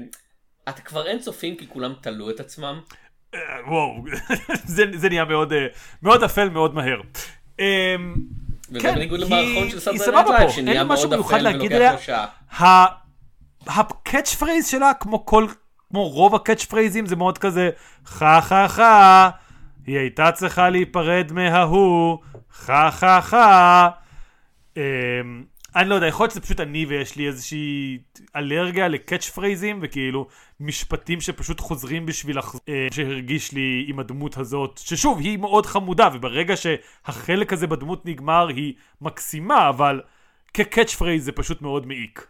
[0.68, 2.80] אתה כבר אין צופים כי כולם תלו את עצמם.
[3.34, 4.04] אה, וואו,
[4.74, 5.66] זה זה נהיה מאוד אה,
[6.02, 7.00] מאוד אפל מאוד מהר.
[7.58, 7.64] אמ,
[8.70, 11.92] וזה כן, בניגוד למערכון של Night Live, שנהיה מאוד אפל ולוקח.
[11.92, 12.99] לו שעה.
[13.66, 15.46] ה catch phrase שלה, כמו כל,
[15.90, 17.70] כמו רוב ה catch phraseים, זה מאוד כזה
[18.04, 19.30] חה חה חה,
[19.86, 22.18] היא הייתה צריכה להיפרד מההוא,
[22.50, 23.88] חה חה חה.
[24.76, 24.82] אמ,
[25.76, 27.98] אני לא יודע, יכול להיות שזה פשוט אני ויש לי איזושהי
[28.36, 30.26] אלרגיה ל catch phraseים, וכאילו
[30.60, 32.54] משפטים שפשוט חוזרים בשביל לח...
[32.68, 38.48] אה, שהרגיש לי עם הדמות הזאת, ששוב, היא מאוד חמודה, וברגע שהחלק הזה בדמות נגמר,
[38.48, 40.00] היא מקסימה, אבל
[40.54, 42.26] כ catch phrase זה פשוט מאוד מעיק.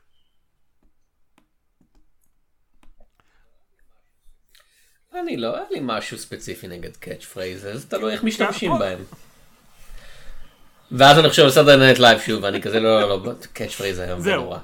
[5.14, 8.98] אני לא, אין לי משהו ספציפי נגד catch phrases, תלוי איך משתמשים בהם.
[10.92, 13.98] ואז אני חושב על Saturday Night Live שוב, ואני כזה לא, לא, לא, catch phrase
[13.98, 14.34] היום זה.
[14.34, 14.58] נורא.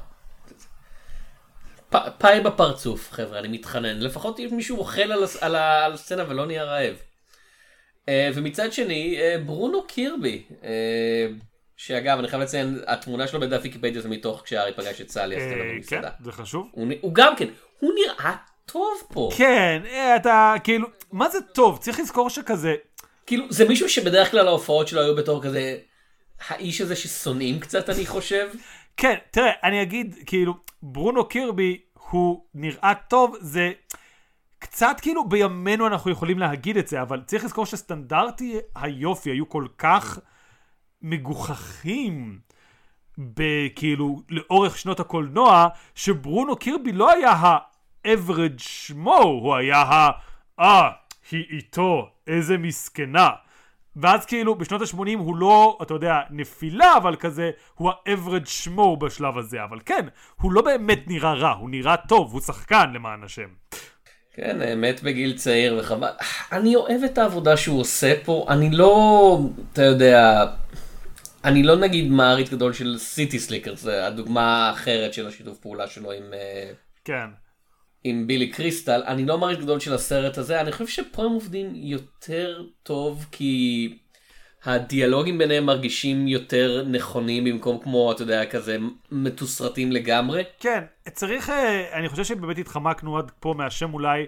[2.18, 4.00] פאי בפרצוף, חבר'ה, אני מתחנן.
[4.00, 6.96] לפחות אם מישהו אוכל על, על, על הסצנה ולא נהיה רעב.
[8.08, 11.26] אה, ומצד שני, אה, ברונו קירבי, אה,
[11.76, 15.52] שאגב, אני חייב לציין, התמונה שלו בדף ויקיפדיה זה מתוך כשארי פגש את סלי, הסצנה
[15.52, 16.10] אה, כן, במסעדה.
[16.20, 16.68] זה חשוב.
[16.72, 17.48] הוא, הוא גם כן,
[17.80, 19.30] הוא נראה טוב פה.
[19.36, 21.78] כן, אה, אתה כאילו, מה זה טוב?
[21.78, 22.74] צריך לזכור שכזה,
[23.26, 25.78] כאילו, זה מישהו שבדרך כלל ההופעות שלו היו בתור כזה,
[26.48, 28.48] האיש הזה ששונאים קצת, אני חושב.
[28.96, 33.72] כן, תראה, אני אגיד, כאילו, ברונו קירבי הוא נראה טוב, זה
[34.58, 39.66] קצת כאילו בימינו אנחנו יכולים להגיד את זה, אבל צריך לזכור שסטנדרטי היופי היו כל
[39.78, 40.18] כך
[41.02, 42.38] מגוחכים.
[43.18, 47.56] בכאילו לאורך שנות הקולנוע שברונו קירבי לא היה
[48.06, 50.10] ה-average שמו הוא היה ה...
[50.60, 50.90] אה,
[51.30, 53.30] היא איתו, איזה מסכנה.
[53.96, 59.38] ואז כאילו בשנות ה-80 הוא לא, אתה יודע, נפילה, אבל כזה, הוא ה-average שמו בשלב
[59.38, 59.64] הזה.
[59.64, 60.06] אבל כן,
[60.40, 63.48] הוא לא באמת נראה רע, הוא נראה טוב, הוא שחקן למען השם.
[64.34, 66.10] כן, מת בגיל צעיר וחבל.
[66.52, 69.38] אני אוהב את העבודה שהוא עושה פה, אני לא,
[69.72, 70.46] אתה יודע,
[71.44, 76.12] אני לא נגיד מעריץ גדול של סיטי סליקר, זה הדוגמה האחרת של השיתוף פעולה שלו
[76.12, 76.70] עם, אה,
[77.04, 77.26] כן.
[78.08, 79.02] עם בילי קריסטל.
[79.06, 83.98] אני לא מעריץ גדול של הסרט הזה, אני חושב שפה הם עובדים יותר טוב כי
[84.64, 88.76] הדיאלוגים ביניהם מרגישים יותר נכונים במקום כמו, אתה יודע, כזה
[89.12, 90.42] מתוסרטים לגמרי.
[90.60, 94.26] כן, צריך, אה, אני חושב שבאמת התחמקנו עד פה מהשם אולי,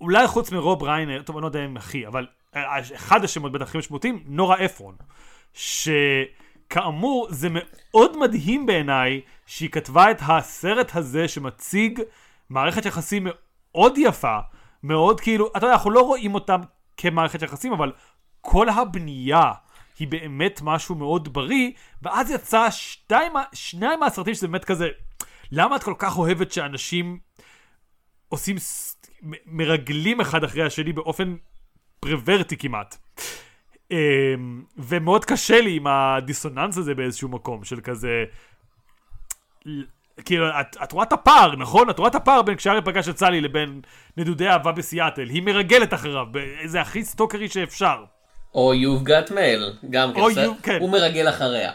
[0.00, 2.26] אולי חוץ מרוב ריינר, טוב, אני לא יודע אם הכי, אבל
[2.56, 4.94] אה, אחד השמות בטח הכי משמעותיים, נורה אפרון.
[5.54, 12.00] שכאמור, זה מאוד מדהים בעיניי שהיא כתבה את הסרט הזה שמציג
[12.52, 13.26] מערכת יחסים
[13.72, 14.38] מאוד יפה,
[14.82, 16.60] מאוד כאילו, אתה יודע, אנחנו לא רואים אותם
[16.96, 17.92] כמערכת יחסים, אבל
[18.40, 19.52] כל הבנייה
[19.98, 21.70] היא באמת משהו מאוד בריא,
[22.02, 24.88] ואז יצא שתיים, שניים מהסרטים שזה באמת כזה,
[25.52, 27.18] למה את כל כך אוהבת שאנשים
[28.28, 28.56] עושים,
[29.46, 31.36] מרגלים אחד אחרי השני באופן
[32.00, 32.96] פרוורטי כמעט.
[33.90, 38.24] אמ, ומאוד קשה לי עם הדיסוננס הזה באיזשהו מקום של כזה,
[40.24, 41.90] כאילו, את, את רואה את הפער, נכון?
[41.90, 43.80] את רואה את הפער בין כשארי פגש את סלי לבין
[44.16, 45.28] נדודי אהבה בסיאטל.
[45.28, 46.26] היא מרגלת אחריו,
[46.64, 48.04] זה הכי סטוקרי שאפשר.
[48.54, 50.78] או You've got mail, גם או כן, You- כן.
[50.80, 51.72] הוא מרגל אחריה.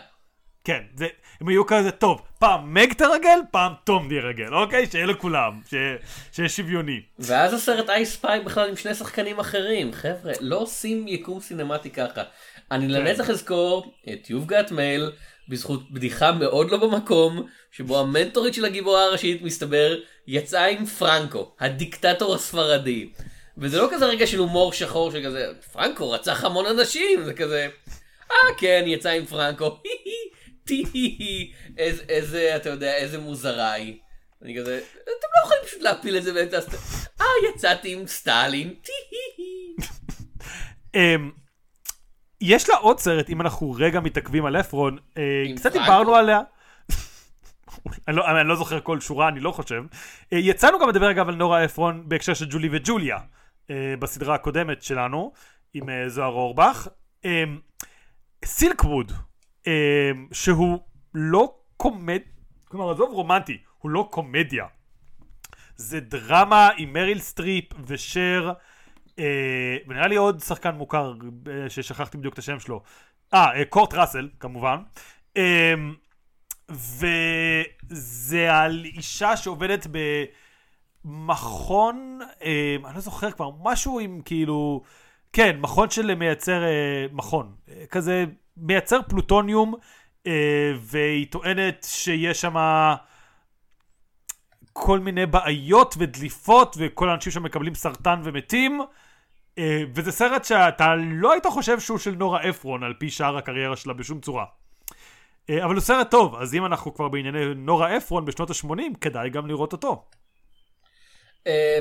[0.64, 1.08] כן, זה,
[1.42, 4.86] הם היו כזה, טוב, פעם מג תרגל, פעם תום ירגל, אוקיי?
[4.86, 5.74] שיהיה לכולם, ש,
[6.32, 7.02] שיהיה שוויוני.
[7.20, 9.94] ואז הסרט אייס פייק בכלל עם שני שחקנים אחרים.
[9.94, 12.22] חבר'ה, לא עושים יקום סינמטי ככה.
[12.72, 15.12] אני לנצח אזכור את You've got mail
[15.50, 22.36] בזכות בדיחה מאוד לא במקום, שבו המנטורית של הגיבורה הראשית מסתבר יצאה עם פרנקו, הדיקטטור
[22.36, 23.10] הספרדי.
[23.58, 27.68] וזה לא כזה רגע של הומור שחור שכזה, פרנקו רצח המון אנשים, זה כזה,
[28.32, 29.78] אה כן, יצא עם פרנקו,
[32.10, 33.98] איזה, אתה יודע, איזה מוזרה היא.
[34.42, 36.80] אני כזה, אתם לא יכולים פשוט להפיל את זה באמצע הסרט.
[37.22, 38.92] אה, יצאתי עם סטלין, טי
[40.96, 41.32] אמ,
[42.42, 45.72] יש לה עוד סרט, אם אנחנו רגע מתעכבים על אפרון, אה, קצת?
[45.72, 46.42] דיברנו עליה.
[48.08, 49.84] אני לא, אני לא זוכר כל שורה, אני לא חושב.
[50.34, 53.18] אה, יצאנו גם לדבר אגב על נורה אפרון בהקשר של ג'ולי וג'וליה,
[53.70, 55.32] אה, בסדרה הקודמת שלנו,
[55.74, 56.88] עם זוהר אורבך.
[58.46, 59.12] סילקווד,
[60.32, 60.80] שהוא
[61.14, 62.20] לא קומד...
[62.68, 64.66] כלומר, עזוב רומנטי, הוא לא קומדיה.
[65.76, 68.52] זה דרמה עם מריל סטריפ ושר,
[69.88, 71.14] ונראה לי עוד שחקן מוכר
[71.48, 72.82] אה, ששכחתי בדיוק את השם שלו.
[73.34, 74.78] אה, אה, קורט ראסל, כמובן.
[75.38, 75.74] אה,
[76.70, 79.88] וזה על אישה שעובדת
[81.06, 84.84] במכון, אה, אני לא זוכר כבר, משהו עם כאילו,
[85.34, 88.26] כן, מכון של מייצר, אה, מכון, אה, כזה
[88.58, 89.76] מייצר פלוטוניום,
[90.28, 92.56] אה, והיא טוענת שיש שם
[94.74, 98.82] כל מיני בעיות ודליפות, וכל האנשים שם מקבלים סרטן ומתים.
[99.58, 103.76] אה, וזה סרט שאתה לא היית חושב שהוא של נורה אפרון על פי שאר הקריירה
[103.76, 104.46] שלה בשום צורה.
[105.50, 109.30] אה, אבל הוא סרט טוב, אז אם אנחנו כבר בענייני נורה אפרון בשנות ה-80, כדאי
[109.30, 110.04] גם לראות אותו.
[111.48, 111.80] אה,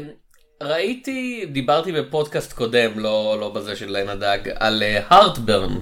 [0.63, 5.75] ראיתי, דיברתי בפודקאסט קודם, לא, לא בזה של לנה דג, על Heartburn,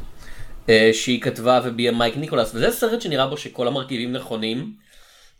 [0.93, 4.73] שהיא כתבה וביים מייק ניקולס, וזה סרט שנראה בו שכל המרכיבים נכונים,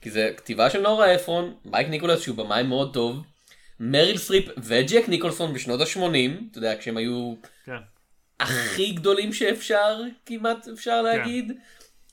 [0.01, 3.23] כי זה כתיבה של נורה אפרון, מייק ניקולס שהוא במאי מאוד טוב,
[3.81, 7.35] מריל סטריפ וג'ק ניקולסון בשנות ה-80, אתה יודע, כשהם היו
[7.67, 7.73] כן.
[8.41, 11.53] הכי גדולים שאפשר, כמעט אפשר להגיד.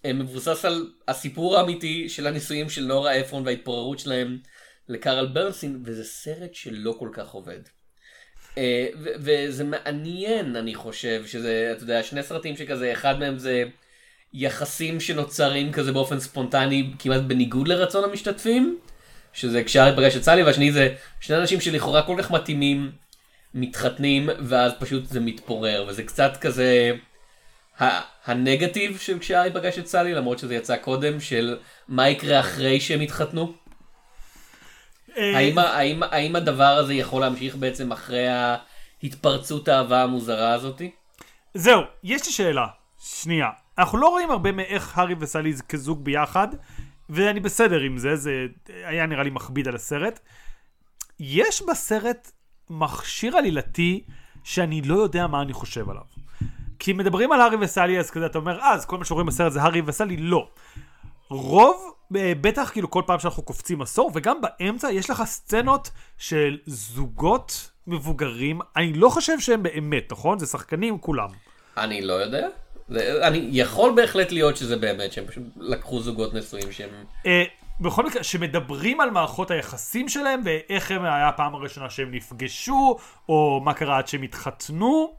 [0.03, 4.37] הם מבוסס על הסיפור האמיתי של הנישואים של נורה אפרון וההתפוררות שלהם
[4.89, 7.59] לקרל ברנסטין, וזה סרט שלא כל כך עובד.
[8.57, 13.63] אה, וזה מעניין, אני חושב, שזה, אתה יודע, שני סרטים שכזה, אחד מהם זה
[14.33, 18.79] יחסים שנוצרים כזה באופן ספונטני, כמעט בניגוד לרצון המשתתפים,
[19.33, 22.91] שזה כשארי פגש את סלי, והשני זה שני אנשים שלכאורה כל כך מתאימים,
[23.53, 26.91] מתחתנים, ואז פשוט זה מתפורר, וזה קצת כזה...
[28.25, 33.01] הנגטיב של כשארי פגש את סלי, למרות שזה יצא קודם, של מה יקרה אחרי שהם
[33.01, 33.53] יתחתנו.
[35.17, 38.27] אה, האם, האם, האם הדבר הזה יכול להמשיך בעצם אחרי
[39.03, 40.91] ההתפרצות האהבה המוזרה הזאתי?
[41.53, 42.67] זהו, יש לי שאלה.
[43.03, 43.49] שנייה.
[43.77, 46.47] אנחנו לא רואים הרבה מאיך הארי וסלי זה כזוג ביחד,
[47.11, 50.19] ואני בסדר עם זה, זה היה נראה לי מכביד על הסרט.
[51.19, 52.31] יש בסרט
[52.69, 54.03] מכשיר עלילתי
[54.43, 56.03] שאני לא יודע מה אני חושב עליו.
[56.79, 59.51] כי מדברים על הארי וסלי, אז כזה אתה אומר, אה, אז כל מה שרואים בסרט
[59.51, 60.49] זה הארי וסלי, לא.
[61.29, 66.57] רוב, אה, בטח כאילו כל פעם שאנחנו קופצים עשור, וגם באמצע יש לך סצנות של
[66.65, 70.39] זוגות מבוגרים, אני לא חושב שהם באמת, נכון?
[70.39, 71.29] זה שחקנים כולם.
[71.77, 72.47] אני לא יודע.
[72.91, 76.89] זה, אני יכול בהחלט להיות שזה באמת שהם פשוט לקחו זוגות נשואים שהם
[77.25, 77.43] אה,
[77.79, 82.97] בכל מקרה, שמדברים על מערכות היחסים שלהם, ואיך הם היה הפעם הראשונה שהם נפגשו,
[83.29, 85.13] או מה קרה עד שהם התחתנו,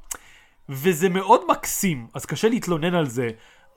[0.69, 3.29] וזה מאוד מקסים, אז קשה להתלונן על זה.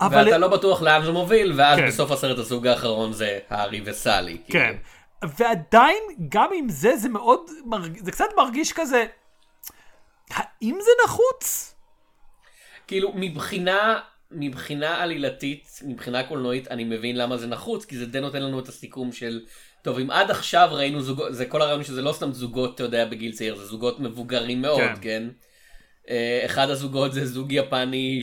[0.02, 0.26] אבל...
[0.26, 1.88] ואתה לא בטוח לאן זה מוביל ואז כן.
[1.88, 4.38] בסוף הסרט הזוג האחרון זה הארי וסלי.
[4.48, 4.76] כן.
[5.22, 5.36] כאילו.
[5.38, 7.98] ועדיין, גם עם זה, זה מאוד, מרג...
[8.04, 9.06] זה קצת מרגיש כזה,
[10.32, 11.75] האם זה נחוץ?
[12.88, 14.00] כאילו מבחינה
[14.32, 18.67] מבחינה עלילתית מבחינה קולנועית אני מבין למה זה נחוץ כי זה די נותן לנו את
[18.67, 19.41] הסיכום של
[19.82, 23.06] טוב אם עד עכשיו ראינו זוגות זה כל הרעיון שזה לא סתם זוגות אתה יודע
[23.06, 24.95] בגיל צעיר זה זוגות מבוגרים מאוד כן.
[25.02, 25.30] כן.
[26.10, 28.21] אה, אחד הזוגות זה זוג יפני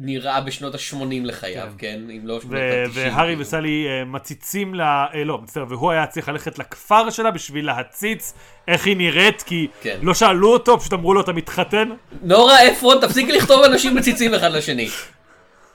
[0.00, 2.90] שנראה בשנות ה-80 לחייו כן, אם לא שנות ו- ה-90.
[2.92, 7.66] והארי וסלי אה, מציצים לה, אה, לא, מצטער, והוא היה צריך ללכת לכפר שלה בשביל
[7.66, 8.34] להציץ
[8.68, 9.98] איך היא נראית, כי כן.
[10.02, 11.88] לא שאלו אותו, פשוט אמרו לו, אתה מתחתן?
[12.22, 14.88] נורה אפרון תפסיק לכתוב אנשים מציצים אחד לשני.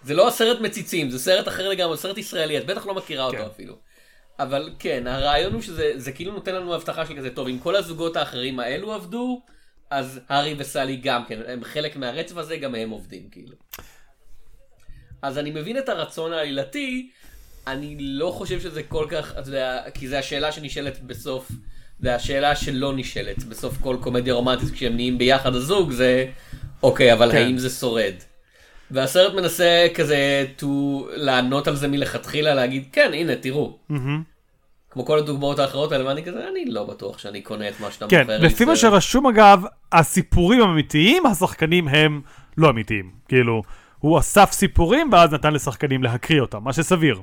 [0.04, 3.38] זה לא הסרט מציצים זה סרט אחר לגמרי סרט ישראלי את בטח לא מכירה אותו
[3.38, 3.44] כן.
[3.54, 3.76] אפילו.
[4.40, 7.76] אבל כן הרעיון הוא שזה זה כאילו נותן לנו הבטחה של כזה טוב אם כל
[7.76, 9.42] הזוגות האחרים האלו עבדו
[9.90, 13.56] אז הארי וסלי גם כן הם חלק מהרצף הזה גם הם עובדים כאילו.
[15.26, 17.10] אז אני מבין את הרצון העלילתי
[17.68, 21.52] אני לא חושב שזה כל כך, אתה יודע, כי זו השאלה שנשאלת בסוף,
[22.00, 26.26] זה השאלה שלא נשאלת בסוף כל קומדיה רומנטית כשהם נהיים ביחד הזוג זה,
[26.84, 27.38] אוקיי, אבל כן.
[27.38, 28.14] האם זה שורד?
[28.92, 30.66] והסרט מנסה כזה to
[31.16, 33.78] לענות על זה מלכתחילה, להגיד כן, הנה, תראו.
[34.90, 38.08] כמו כל הדוגמאות האחרות האלה, ואני כזה, אני לא בטוח שאני קונה את מה שאתה
[38.08, 38.48] כן, מוכר לי.
[38.48, 42.22] לפי מה שרשום אגב, הסיפורים הם אמיתיים, השחקנים הם
[42.58, 43.12] לא אמיתיים.
[43.28, 43.64] כאילו,
[44.06, 47.22] הוא אסף סיפורים ואז נתן לשחקנים להקריא אותם, מה שסביר.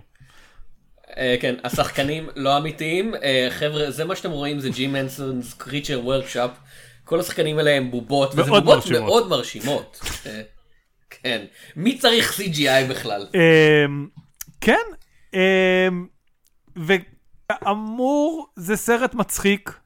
[1.17, 3.15] אה, כן, השחקנים לא אמיתיים.
[3.15, 6.51] אה, חבר'ה, זה מה שאתם רואים, זה ג'י מנסונס קריצ'ר וורקשופ.
[7.05, 8.91] כל השחקנים האלה הם בובות, וזה בובות.
[8.91, 10.01] מאוד מרשימות.
[10.27, 10.43] אה,
[11.11, 11.45] כן.
[11.77, 13.27] מי צריך CGI בכלל?
[14.61, 14.87] כן,
[15.35, 16.07] אמ,
[16.77, 19.79] וכאמור, זה סרט מצחיק.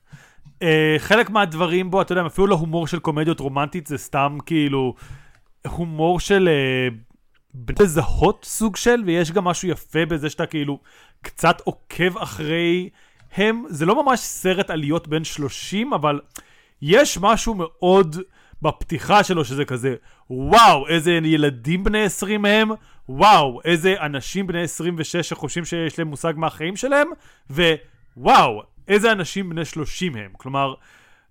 [0.99, 4.95] חלק מהדברים בו, אתה יודע, אפילו לא הומור של קומדיות רומנטית, זה סתם כאילו
[5.69, 6.89] הומור של אה,
[7.81, 10.79] לזהות סוג של, ויש גם משהו יפה בזה שאתה כאילו
[11.23, 12.89] קצת עוקב אחרי
[13.33, 13.65] הם.
[13.69, 16.21] זה לא ממש סרט עליות בין 30, אבל
[16.83, 18.17] יש משהו מאוד
[18.63, 19.95] בפתיחה שלו שזה כזה,
[20.31, 22.69] וואו, איזה ילדים בני 20 הם,
[23.09, 27.09] וואו, איזה אנשים בני 26 שחושבים שיש להם מושג מהחיים שלהם,
[27.51, 30.31] ווואו, איזה אנשים בני 30 הם.
[30.33, 30.75] כלומר,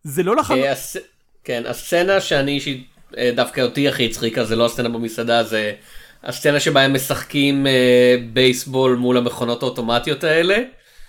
[0.03, 0.65] זה לא לחלוטין...
[0.65, 1.01] אה,
[1.43, 2.87] כן, הסצנה שאני אישית,
[3.35, 5.73] דווקא אותי הכי הצחיקה, זה לא הסצנה במסעדה, זה
[6.23, 10.57] הסצנה שבה הם משחקים אה, בייסבול מול המכונות האוטומטיות האלה.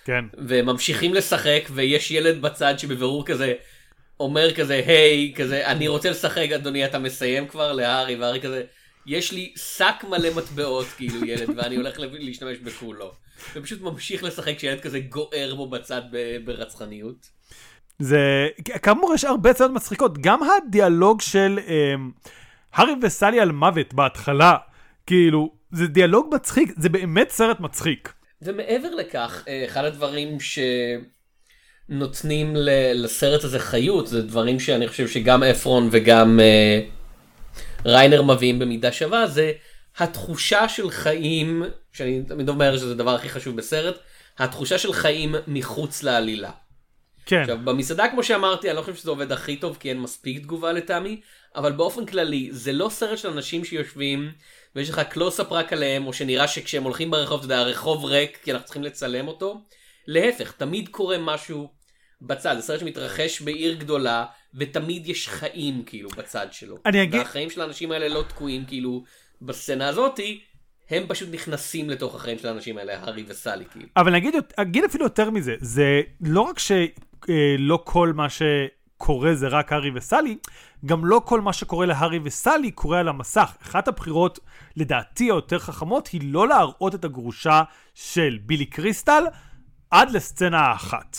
[0.05, 0.25] כן.
[0.39, 3.55] וממשיכים לשחק ויש ילד בצד שבבירור כזה
[4.21, 8.63] אומר כזה היי כזה אני רוצה לשחק אדוני אתה מסיים כבר להארי והארי כזה
[9.07, 13.13] יש לי שק מלא מטבעות כאילו ילד ואני הולך להשתמש בכולו.
[13.57, 16.03] ופשוט ממשיך לשחק כשילד כזה גוער בו בצד
[16.45, 17.36] ברצחניות.
[17.99, 18.49] זה,
[18.83, 20.19] כאמור, יש הרבה סצנות מצחיקות.
[20.19, 22.11] גם הדיאלוג של אמ,
[22.73, 24.57] הארי וסלי על מוות בהתחלה,
[25.07, 28.13] כאילו, זה דיאלוג מצחיק, זה באמת סרט מצחיק.
[28.43, 30.39] ומעבר לכך אה, אחד הדברים
[31.89, 32.53] שנותנים
[32.95, 36.81] לסרט הזה חיות זה דברים שאני חושב שגם אפרון וגם אה,
[37.85, 39.53] ריינר מביאים במידה שווה זה
[39.99, 43.99] התחושה של חיים שאני תמיד אומר שזה הדבר הכי חשוב בסרט
[44.39, 46.51] התחושה של חיים מחוץ לעלילה.
[47.27, 50.43] כן, עכשיו במסעדה כמו שאמרתי אני לא חושב שזה עובד הכי טוב כי אין מספיק
[50.43, 51.21] תגובה לטעמי
[51.57, 54.31] אבל באופן כללי זה לא סרט של אנשים שיושבים
[54.77, 58.53] ויש לך קלוסאפ רק עליהם או שנראה שכשהם הולכים ברחוב אתה יודע הרחוב ריק כי
[58.53, 59.61] אנחנו צריכים לצלם אותו.
[60.07, 61.69] להפך תמיד קורה משהו
[62.23, 66.79] בצד זה סרט שמתרחש בעיר גדולה ותמיד יש חיים כאילו בצד שלו.
[66.87, 69.05] אני אגיד- והחיים של האנשים האלה לא תקועים כאילו
[69.43, 70.41] בסצנה הזאתי
[70.91, 73.87] הם פשוט נכנסים לתוך החיים של האנשים האלה הארי וסלי כאילו.
[73.97, 74.29] אבל אני
[74.63, 76.59] אגיד, אפילו יותר מזה, זה לא רק
[77.27, 80.37] שלא כל מה שקורה זה רק הארי וסלי,
[80.85, 83.57] גם לא כל מה שקורה להארי וסלי קורה על המסך.
[83.63, 84.39] אחת הבחירות,
[84.77, 87.63] לדעתי, היותר חכמות, היא לא להראות את הגרושה
[87.95, 89.25] של בילי קריסטל
[89.91, 91.17] עד לסצנה האחת.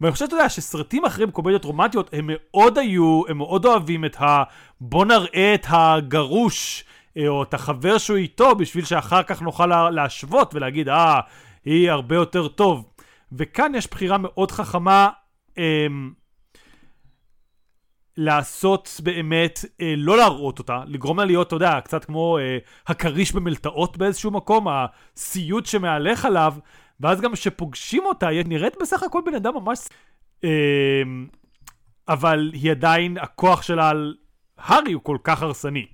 [0.00, 4.16] ואני חושב, אתה יודע, שסרטים אחרים בקומדיות רומנטיות, הם מאוד היו, הם מאוד אוהבים את
[4.20, 4.42] ה...
[4.80, 6.84] בוא נראה את הגרוש,
[7.16, 11.20] אה, או את החבר שהוא איתו, בשביל שאחר כך נוכל לה- להשוות ולהגיד, אה,
[11.64, 12.86] היא הרבה יותר טוב.
[13.32, 15.08] וכאן יש בחירה מאוד חכמה
[18.16, 23.32] לעשות באמת, אה, לא להראות אותה, לגרום לה להיות, אתה יודע, קצת כמו אה, הכריש
[23.32, 26.54] במלטעות באיזשהו מקום, הסיוט שמהלך עליו,
[27.00, 29.78] ואז גם כשפוגשים אותה, היא נראית בסך הכל בן אדם ממש...
[30.44, 31.02] אה,
[32.08, 34.14] אבל היא עדיין, הכוח שלה על
[34.58, 35.86] הארי הוא כל כך הרסני.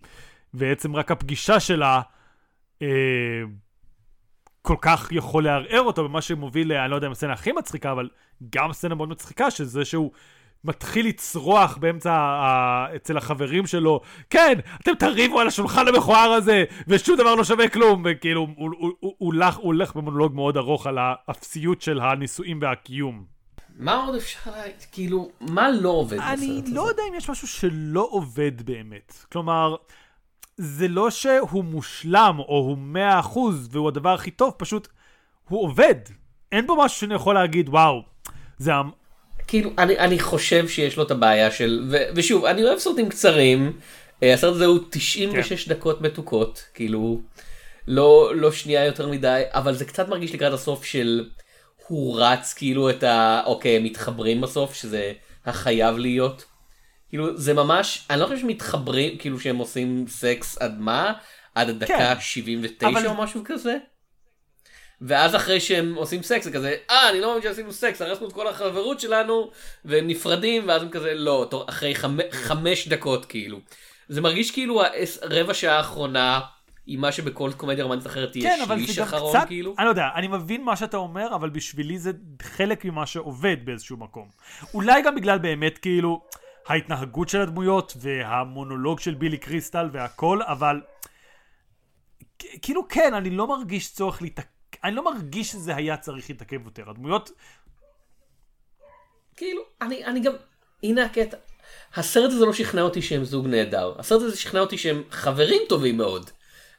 [0.55, 2.01] ועצם רק הפגישה שלה
[2.83, 3.43] אה,
[4.67, 7.93] כל כך יכול לערער אותו, ומה שמוביל, ל- אני לא יודע אם הסצנה הכי מצחיקה,
[7.93, 8.09] אבל
[8.51, 10.11] גם סצנה מאוד מצחיקה, שזה שהוא
[10.65, 14.01] מתחיל לצרוח באמצע, ה- אצל החברים שלו,
[14.31, 18.71] כן, אתם תריבו על השולחן המכוער הזה, ושום דבר לא שווה כלום, וכאילו, הוא, הוא,
[18.79, 23.25] הוא, הוא, הולך, הוא הולך במונולוג מאוד ארוך על האפסיות של הנישואים והקיום.
[23.79, 24.51] מה עוד אפשר?
[24.93, 26.75] כאילו מה לא עובד בסרט אני הזה?
[26.75, 29.25] לא יודע אם יש משהו שלא עובד באמת.
[29.33, 29.75] כלומר,
[30.57, 34.89] זה לא שהוא מושלם או הוא מאה אחוז והוא הדבר הכי טוב, פשוט
[35.49, 35.95] הוא עובד.
[36.53, 38.03] אין בו משהו שאני יכול להגיד, וואו,
[38.59, 38.73] זה...
[39.47, 43.73] כאילו אני, אני חושב שיש לו את הבעיה של ו, ושוב אני אוהב סרטים קצרים
[44.23, 45.75] אה, הסרט הזה הוא 96 כן.
[45.75, 47.21] דקות מתוקות כאילו
[47.89, 51.29] לא לא שנייה יותר מדי אבל זה קצת מרגיש לקראת הסוף של
[51.87, 53.43] הוא רץ כאילו את ה...
[53.47, 55.13] אוקיי הם מתחברים בסוף שזה
[55.47, 56.45] החייב להיות.
[57.09, 61.13] כאילו זה ממש אני לא חושב שמתחברים כאילו שהם עושים סקס עד מה
[61.55, 62.21] עד הדקה כן.
[62.21, 63.77] 79 אבל- או משהו כזה.
[65.01, 68.33] ואז אחרי שהם עושים סקס זה כזה אה אני לא מאמין שעשינו סקס הרסנו את
[68.33, 69.51] כל החברות שלנו
[69.85, 73.59] והם נפרדים ואז הם כזה לא אחרי חמ, חמש דקות כאילו.
[74.09, 74.83] זה מרגיש כאילו
[75.23, 76.41] הרבע שעה האחרונה
[76.87, 79.75] עם מה שבכל קומדיה רומנטית אחרת כן, תהיה אבל זה שליש אחרון, קצת, כאילו.
[79.79, 82.11] אני לא יודע, אני מבין מה שאתה אומר, אבל בשבילי זה
[82.43, 84.29] חלק ממה שעובד באיזשהו מקום.
[84.75, 86.21] אולי גם בגלל באמת, כאילו,
[86.67, 90.81] ההתנהגות של הדמויות, והמונולוג של בילי קריסטל והכל, אבל...
[92.63, 94.49] כאילו, כן, אני לא מרגיש צורך להתעכב,
[94.85, 96.91] אני לא מרגיש שזה היה צריך להתעכב יותר.
[96.91, 97.31] הדמויות,
[99.37, 100.33] כאילו, אני, אני גם,
[100.83, 101.37] הנה הקטע.
[101.95, 103.95] הסרט הזה לא שכנע אותי שהם זוג נהדר.
[103.99, 106.31] הסרט הזה שכנע אותי שהם חברים טובים מאוד.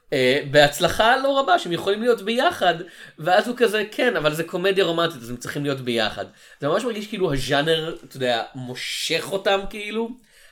[0.09, 2.73] Uh, בהצלחה לא רבה שהם יכולים להיות ביחד
[3.19, 6.25] ואז הוא כזה כן אבל זה קומדיה רומנטית אז הם צריכים להיות ביחד.
[6.61, 10.09] זה ממש מרגיש כאילו הז'אנר אתה יודע מושך אותם כאילו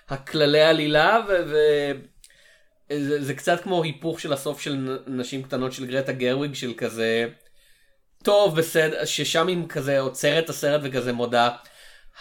[0.10, 1.34] הכללי עלילה ו...
[1.48, 1.56] ו...
[3.38, 7.28] קצת כמו היפוך של הסוף של נשים קטנות של גרטה גרוויג של כזה
[8.24, 11.50] טוב בסדר ששם היא כזה עוצרת הסרט וכזה מודה.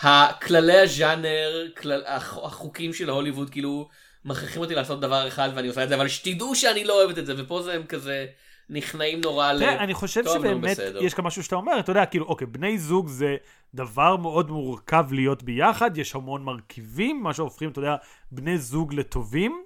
[0.01, 1.67] הכללי הז'אנר
[2.07, 3.89] הח- החוקים של הוליווד כאילו
[4.25, 7.27] מכריחים אותי לעשות דבר אחד ואני עושה את זה אבל שתדעו שאני לא אוהבת את
[7.27, 8.27] זה ופה זה הם כזה
[8.71, 9.65] נכנעים נורא ל...
[9.65, 10.77] אני חושב שבאמת.
[11.01, 13.37] יש כאן משהו שאתה אומר, אתה יודע, כאילו, אוקיי, בני זוג זה
[13.75, 17.97] דבר מאוד מורכב להיות ביחד, יש המון מרכיבים, מה שהופכים, אתה יודע,
[18.31, 19.63] בני זוג לטובים,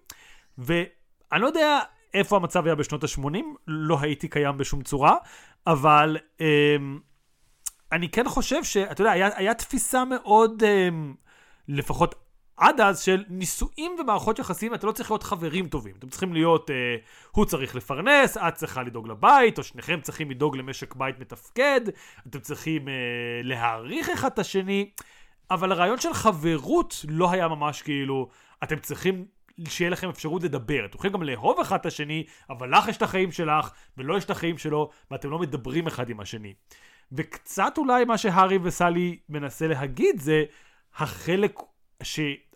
[0.58, 1.78] ואני לא יודע
[2.14, 5.16] איפה המצב היה בשנות ה-80, לא הייתי קיים בשום צורה,
[5.66, 6.98] אבל אמ,
[7.92, 11.14] אני כן חושב שאתה יודע, היה, היה תפיסה מאוד, אמ,
[11.68, 12.14] לפחות
[12.58, 15.94] עד אז, של נישואים ומערכות יחסים, אתה לא צריך להיות חברים טובים.
[15.98, 16.96] אתם צריכים להיות, אה,
[17.30, 21.80] הוא צריך לפרנס, את צריכה לדאוג לבית, או שניכם צריכים לדאוג למשק בית מתפקד,
[22.26, 22.94] אתם צריכים אה,
[23.42, 24.90] להעריך אחד את השני,
[25.50, 28.28] אבל הרעיון של חברות לא היה ממש כאילו,
[28.62, 29.24] אתם צריכים
[29.68, 30.84] שיהיה לכם אפשרות לדבר.
[30.84, 34.24] אתם יכולים גם לאהוב אחד את השני, אבל לך יש את החיים שלך, ולא יש
[34.24, 36.54] את החיים שלו, ואתם לא מדברים אחד עם השני.
[37.12, 40.44] וקצת אולי מה שהארי וסלי מנסה להגיד זה
[40.96, 41.60] החלק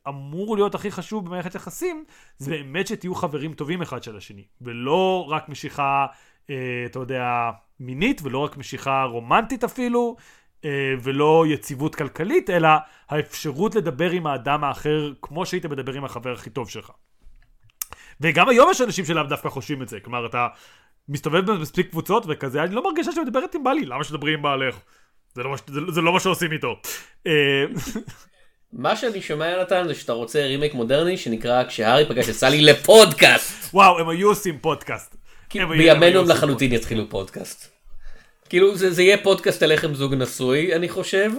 [0.07, 2.05] שאמור להיות הכי חשוב במערכת יחסים,
[2.39, 6.07] זה באמת שתהיו חברים טובים אחד של השני, ולא רק משיכה,
[6.51, 6.55] אה,
[6.87, 7.51] אתה יודע,
[7.81, 10.17] מינית, ולא רק משיכה רומנטית אפילו,
[10.65, 12.69] אה, ולא יציבות כלכלית, אלא
[13.09, 16.91] האפשרות לדבר עם האדם האחר כמו שהיית מדבר עם החבר הכי טוב שלך.
[18.21, 20.49] וגם היום יש אנשים שלאו דווקא חושבים את זה, כלומר אתה
[21.09, 24.79] מסתובב במספיק קבוצות וכזה, אני לא מרגישה שמדברת עם בעלי, למה שתדברי עם בעלך?
[25.35, 26.81] זה לא, מה ש- זה, זה לא מה שעושים איתו.
[28.73, 33.75] מה שאני שומע יונתן זה שאתה רוצה רימייק מודרני שנקרא כשהארי פגש את סלי לפודקאסט.
[33.75, 35.17] וואו, הם היו עושים פודקאסט.
[35.55, 37.69] בימינו הם לחלוטין יתחילו פודקאסט.
[38.49, 41.31] כאילו זה, זה יהיה פודקאסט על איך הם זוג נשוי אני חושב.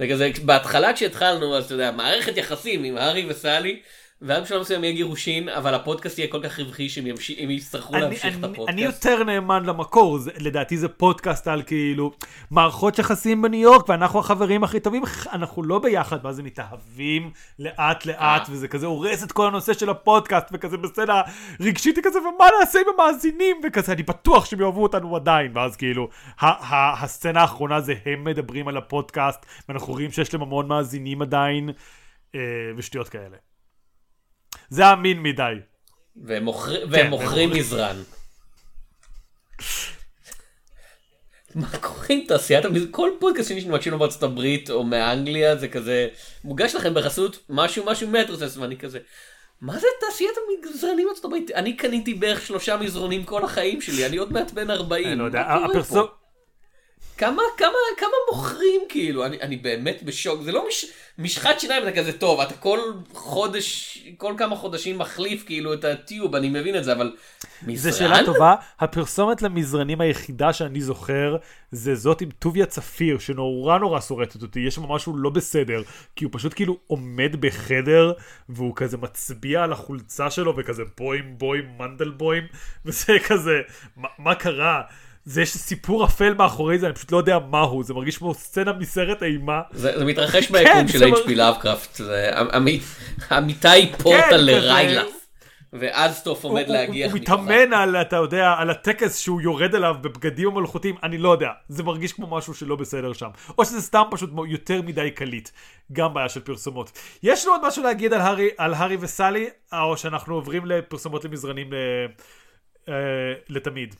[0.00, 3.80] וכזה בהתחלה כשהתחלנו אז אתה יודע מערכת יחסים עם הארי וסלי.
[4.22, 7.30] ואז בשלב מסוים יהיה גירושין אבל הפודקאסט יהיה כל כך רווחי שהם ימש...
[7.30, 8.68] יצטרכו אני, להמשיך את אני, הפודקאסט.
[8.68, 12.12] אני יותר נאמן למקור, זה, לדעתי זה פודקאסט על כאילו
[12.50, 15.02] מערכות יחסים בניו יורק ואנחנו החברים הכי טובים,
[15.32, 18.54] אנחנו לא ביחד, ואז הם מתאהבים לאט לאט אה.
[18.54, 21.22] וזה כזה הורס את כל הנושא של הפודקאסט וכזה בסצנה
[21.60, 26.08] רגשית כזה ומה נעשה עם המאזינים וכזה אני בטוח שהם יאהבו אותנו עדיין ואז כאילו
[26.40, 31.70] הסצנה האחרונה זה הם מדברים על הפודקאסט ואנחנו רואים שיש להם המון מאזינים עדיין
[32.34, 32.40] אה,
[32.76, 33.45] ושטויות כאלה.
[34.70, 35.52] זה אמין מדי.
[36.24, 36.48] והם
[36.92, 37.96] כן, מוכרים מזרן.
[41.54, 42.88] מה קורה עם תעשיית המזרן?
[42.90, 46.08] כל פודקאסט שני שמקשיב לו בארצות הברית או מאנגליה זה כזה
[46.44, 48.98] מוגש לכם בחסות משהו משהו מטרוסס ואני כזה.
[49.60, 50.34] מה זה תעשיית
[50.66, 51.50] המזרנים בארצות הברית?
[51.50, 55.08] אני קניתי בערך שלושה מזרונים כל החיים שלי אני עוד מעט בן 40.
[55.08, 56.06] אני לא יודע, הפרסום...
[57.18, 60.84] כמה כמה כמה מוכרים כאילו אני אני באמת בשוק זה לא מש,
[61.18, 62.78] משחת שיניים אתה כזה טוב אתה כל
[63.12, 67.12] חודש כל כמה חודשים מחליף כאילו את הטיוב אני מבין את זה אבל
[67.62, 67.92] מזרן?
[67.92, 68.54] זו שאלה טובה.
[68.80, 71.36] הפרסומת למזרנים היחידה שאני זוכר,
[71.70, 74.60] זה זאת עם טוביה צפיר, שנורא נורא שורטת אותי.
[74.60, 75.82] יש שם משהו לא בסדר,
[76.16, 78.12] כי הוא פשוט כאילו עומד בחדר,
[78.48, 82.44] והוא כזה מצביע על החולצה שלו, וכזה בוים בוים מנדל בוים,
[82.84, 83.60] וזה כזה,
[83.96, 84.82] מה, מה קרה?
[85.26, 88.72] זה יש סיפור אפל מאחורי זה, אני פשוט לא יודע מהו, זה מרגיש כמו סצנה
[88.72, 89.60] מסרט אימה.
[89.72, 91.30] זה, זה מתרחש ביקום של זה H.P.
[91.34, 92.00] לאבקראפט
[93.38, 94.44] אמיתי פורטל כן.
[94.44, 95.26] לריילף
[95.72, 97.20] ואזטוף הוא, עומד הוא, להגיח הוא.
[97.20, 101.50] מתאמן על, אתה יודע, על הטקס שהוא יורד אליו בבגדים המלכותיים, אני לא יודע.
[101.68, 103.28] זה מרגיש כמו משהו שלא בסדר שם.
[103.58, 105.48] או שזה סתם פשוט יותר מדי קליט.
[105.92, 106.98] גם בעיה של פרסומות.
[107.22, 111.72] יש לנו עוד משהו להגיד על הארי, על הארי וסלי, או שאנחנו עוברים לפרסומות למזרנים
[111.72, 111.76] ל...
[112.88, 112.94] אה,
[113.48, 113.94] לתמיד.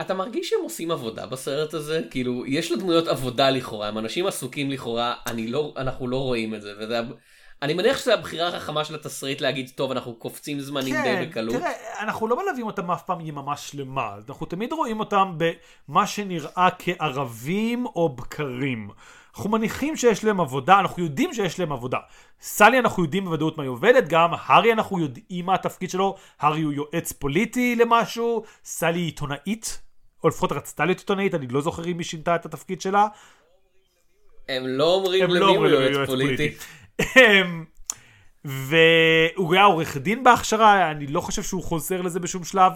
[0.00, 2.02] אתה מרגיש שהם עושים עבודה בסרט הזה?
[2.10, 6.62] כאילו, יש לדמויות עבודה לכאורה, הם אנשים עסוקים לכאורה, אני לא, אנחנו לא רואים את
[6.62, 7.00] זה, וזה...
[7.62, 11.54] אני מניח שזו הבחירה החכמה של התסריט להגיד, טוב, אנחנו קופצים זמנים די כן, בקלות.
[11.56, 15.38] תראה, אנחנו לא מלווים אותם אף פעם יממה שלמה, אנחנו תמיד רואים אותם
[15.88, 18.90] במה שנראה כערבים או בקרים.
[19.36, 21.98] אנחנו מניחים שיש להם עבודה, אנחנו יודעים שיש להם עבודה.
[22.40, 26.62] סלי אנחנו יודעים בוודאות מה היא עובדת, גם הארי אנחנו יודעים מה התפקיד שלו, הארי
[26.62, 29.80] הוא יועץ פוליטי למשהו, סלי עיתונאית,
[30.24, 33.06] או לפחות רצתה להיות עיתונאית, אני לא זוכר אם היא שינתה את התפקיד שלה.
[34.48, 36.54] הם לא אומרים הם למי לא הוא לו יועץ פוליטי.
[37.00, 37.64] אמ,
[38.44, 42.72] והוא היה עורך דין בהכשרה, אני לא חושב שהוא חוזר לזה בשום שלב.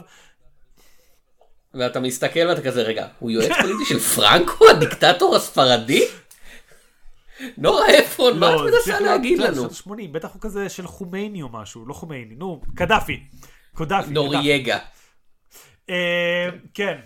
[1.74, 6.04] ואתה מסתכל ואתה כזה, רגע, הוא יועץ פוליטי של פרנקו, הדיקטטור הספרדי?
[7.58, 9.54] נורה אפרון, מה את לא, מנסה להגיד לנו?
[9.54, 13.22] שנות ה-80, בטח הוא כזה של חומייני או משהו, לא חומייני, נו, קדאפי.
[13.74, 14.10] קדאפי.
[14.10, 14.78] נורייגה.
[15.90, 16.98] אה, כן.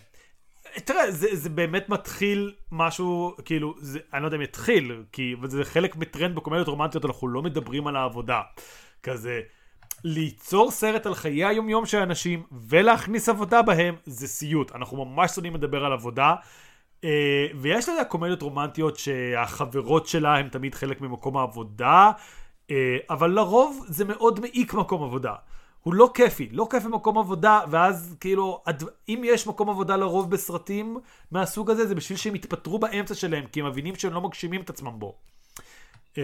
[0.84, 5.64] תראה, זה, זה באמת מתחיל משהו, כאילו, זה, אני לא יודע אם יתחיל, כי זה
[5.64, 8.40] חלק מטרנד בקומדיות רומנטיות, אנחנו לא מדברים על העבודה.
[9.02, 9.40] כזה,
[10.04, 14.72] ליצור סרט על חיי היומיום של אנשים ולהכניס עבודה בהם, זה סיוט.
[14.74, 16.34] אנחנו ממש שונאים לדבר על עבודה.
[17.04, 22.10] אה, ויש לזה קומדיות רומנטיות שהחברות שלה הם תמיד חלק ממקום העבודה,
[22.70, 25.34] אה, אבל לרוב זה מאוד מעיק מקום עבודה.
[25.86, 28.62] הוא לא כיפי, לא כיפי מקום עבודה, ואז כאילו,
[29.08, 30.98] אם יש מקום עבודה לרוב בסרטים
[31.30, 34.70] מהסוג הזה, זה בשביל שהם יתפטרו באמצע שלהם, כי הם מבינים שהם לא מגשימים את
[34.70, 35.18] עצמם בו.
[36.18, 36.22] אה,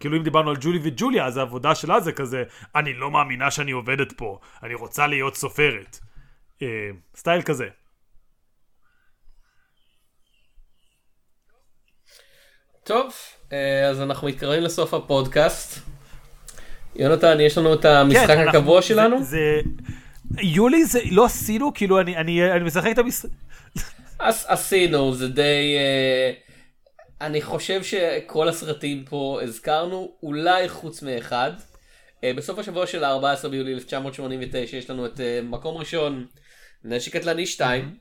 [0.00, 3.70] כאילו אם דיברנו על ג'ולי וג'וליה, אז העבודה שלה זה כזה, אני לא מאמינה שאני
[3.70, 5.98] עובדת פה, אני רוצה להיות סופרת.
[6.62, 7.68] אה, סטייל כזה.
[12.84, 13.12] טוב,
[13.52, 15.89] אה, אז אנחנו מתקרבים לסוף הפודקאסט.
[16.96, 19.22] יונתן, יש לנו את המשחק כן, אנחנו- הקבוע זה- שלנו?
[19.24, 19.60] זה...
[20.42, 23.28] יולי זה לא עשינו, כאילו אני, אני, אני משחק את המשחק...
[24.18, 25.76] עשינו, זה די...
[25.78, 26.32] אה,
[27.26, 31.52] אני חושב שכל הסרטים פה הזכרנו, אולי חוץ מאחד.
[32.24, 36.26] אה, בסוף השבוע של ה-14 ביולי 1989 יש לנו את אה, מקום ראשון,
[36.84, 37.94] נשק קטלני 2,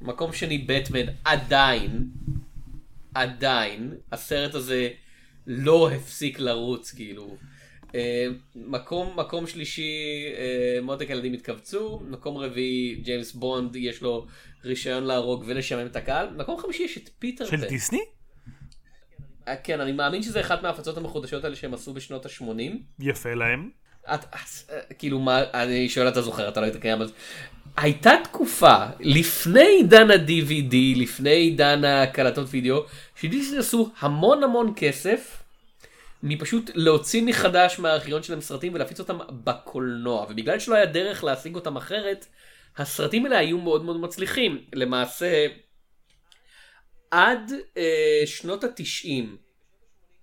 [0.00, 2.04] מקום שני בטמן, עדיין,
[3.14, 4.88] עדיין, הסרט הזה
[5.46, 7.36] לא הפסיק לרוץ, כאילו.
[7.96, 14.26] אה, מקום, מקום שלישי, אה, מותק הילדים התכווצו, מקום רביעי, ג'יימס בונד, יש לו
[14.64, 17.68] רישיון להרוג ולשמם את הקהל, מקום חמישי יש את פיטר של פן.
[17.68, 18.00] דיסני?
[19.48, 22.76] אה, כן, אני מאמין שזה אחת מההפצות המחודשות האלה שהם עשו בשנות ה-80.
[23.00, 23.70] יפה להם.
[24.14, 24.24] את,
[24.70, 27.12] אה, כאילו מה, אני שואל אתה זוכר, אתה לא היית קיים אז.
[27.76, 32.84] הייתה תקופה, לפני עידן ה-DVD, לפני עידן הקלטות וידאו,
[33.14, 35.35] שדיסני עשו המון המון כסף
[36.28, 41.76] מפשוט להוציא מחדש מהארכיון שלהם סרטים ולהפיץ אותם בקולנוע, ובגלל שלא היה דרך להשיג אותם
[41.76, 42.26] אחרת,
[42.76, 44.64] הסרטים האלה היו מאוד מאוד מצליחים.
[44.72, 45.46] למעשה,
[47.10, 49.36] עד אה, שנות התשעים,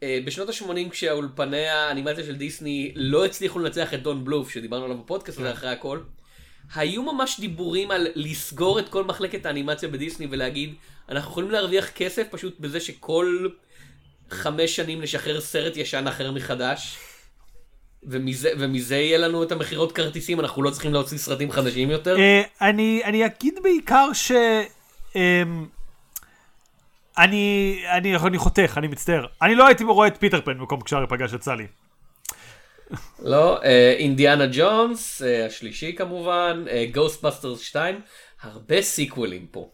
[0.03, 4.97] אה, בשנות ה-80 כשהאולפני האנימציה של דיסני לא הצליחו לנצח את דון בלוף שדיברנו עליו
[4.97, 5.99] בפודקאסט הזה אחרי הכל,
[6.75, 10.73] היו ממש דיבורים על לסגור את כל מחלקת האנימציה בדיסני ולהגיד
[11.09, 13.47] אנחנו יכולים להרוויח כסף פשוט בזה שכל
[14.29, 16.97] חמש שנים נשחרר סרט ישן אחר מחדש.
[18.05, 22.17] ומזה, ומזה יהיה לנו את המכירות כרטיסים, אנחנו לא צריכים להוציא סרטים חדשים יותר.
[22.19, 24.31] אה, אני, אני אגיד בעיקר ש...
[25.15, 25.65] אמ,
[27.17, 29.25] אני, אני, אני חותך, אני מצטער.
[29.41, 31.67] אני לא הייתי רואה את פיטר פן במקום כשהארי פגש את סאלי.
[33.19, 38.01] לא, אה, אינדיאנה ג'ונס, אה, השלישי כמובן, גוסטבאסטרס 2,
[38.41, 39.69] הרבה sequelים פה.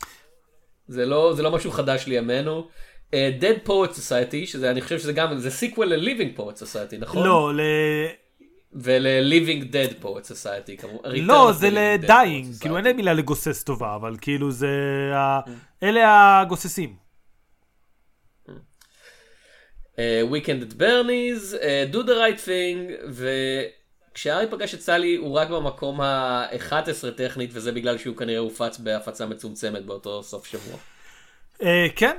[0.88, 2.68] זה לא, זה לא משהו חדש לימינו.
[3.14, 7.28] אה, Dead Poet Society, שזה אני חושב שזה גם, זה sequel ל-Living Poet Society, נכון?
[7.28, 7.62] לא, ל...
[8.74, 11.10] ול-Living Dead Poet Society כמובן.
[11.16, 12.78] לא, זה Poet כאילו.
[12.78, 14.68] אין להם מילה לגוסס טובה, אבל כאילו זה...
[15.16, 15.39] ה-
[15.84, 16.95] אלה הגוססים.
[19.99, 23.10] אה, Weekend at Bernie's, אה, Do the Right Thing,
[24.14, 29.26] וכשארי פגש את סלי הוא רק במקום ה-11 טכנית, וזה בגלל שהוא כנראה הופץ בהפצה
[29.26, 30.78] מצומצמת באותו סוף שבוע.
[31.64, 32.18] אה, כן,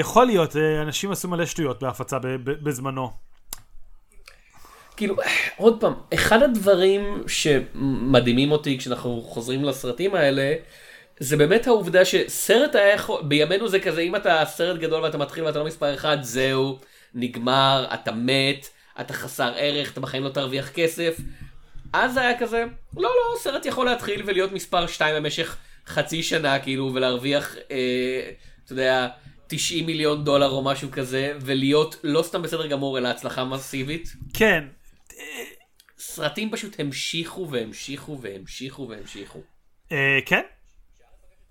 [0.00, 3.10] יכול להיות, אה, אנשים עשו מלא שטויות בהפצה ב- ב- בזמנו.
[4.96, 5.16] כאילו,
[5.56, 10.54] עוד פעם, אחד הדברים שמדהימים אותי כשאנחנו חוזרים לסרטים האלה,
[11.18, 15.44] זה באמת העובדה שסרט היה יכול, בימינו זה כזה, אם אתה סרט גדול ואתה מתחיל
[15.44, 16.78] ואתה לא מספר אחד, זהו,
[17.14, 18.68] נגמר, אתה מת,
[19.00, 21.16] אתה חסר ערך, אתה בחיים לא תרוויח כסף.
[21.92, 22.64] אז היה כזה,
[22.96, 25.56] לא, לא, סרט יכול להתחיל ולהיות מספר 2 במשך
[25.86, 28.30] חצי שנה, כאילו, ולהרוויח, אה,
[28.72, 29.08] אתה יודע,
[29.46, 34.12] 90 מיליון דולר או משהו כזה, ולהיות לא סתם בסדר גמור, אלא הצלחה מסיבית.
[34.34, 34.64] כן,
[35.98, 39.38] סרטים פשוט המשיכו והמשיכו והמשיכו והמשיכו.
[39.92, 40.40] אה, כן.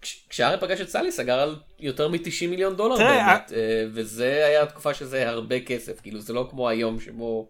[0.02, 2.18] כש- כשארי פגש את סלי סגר על יותר מ-90
[2.50, 3.58] מיליון דולר תראה, באמת, אה,
[3.94, 7.50] וזה היה תקופה שזה הרבה כסף, כאילו זה לא כמו היום שבו,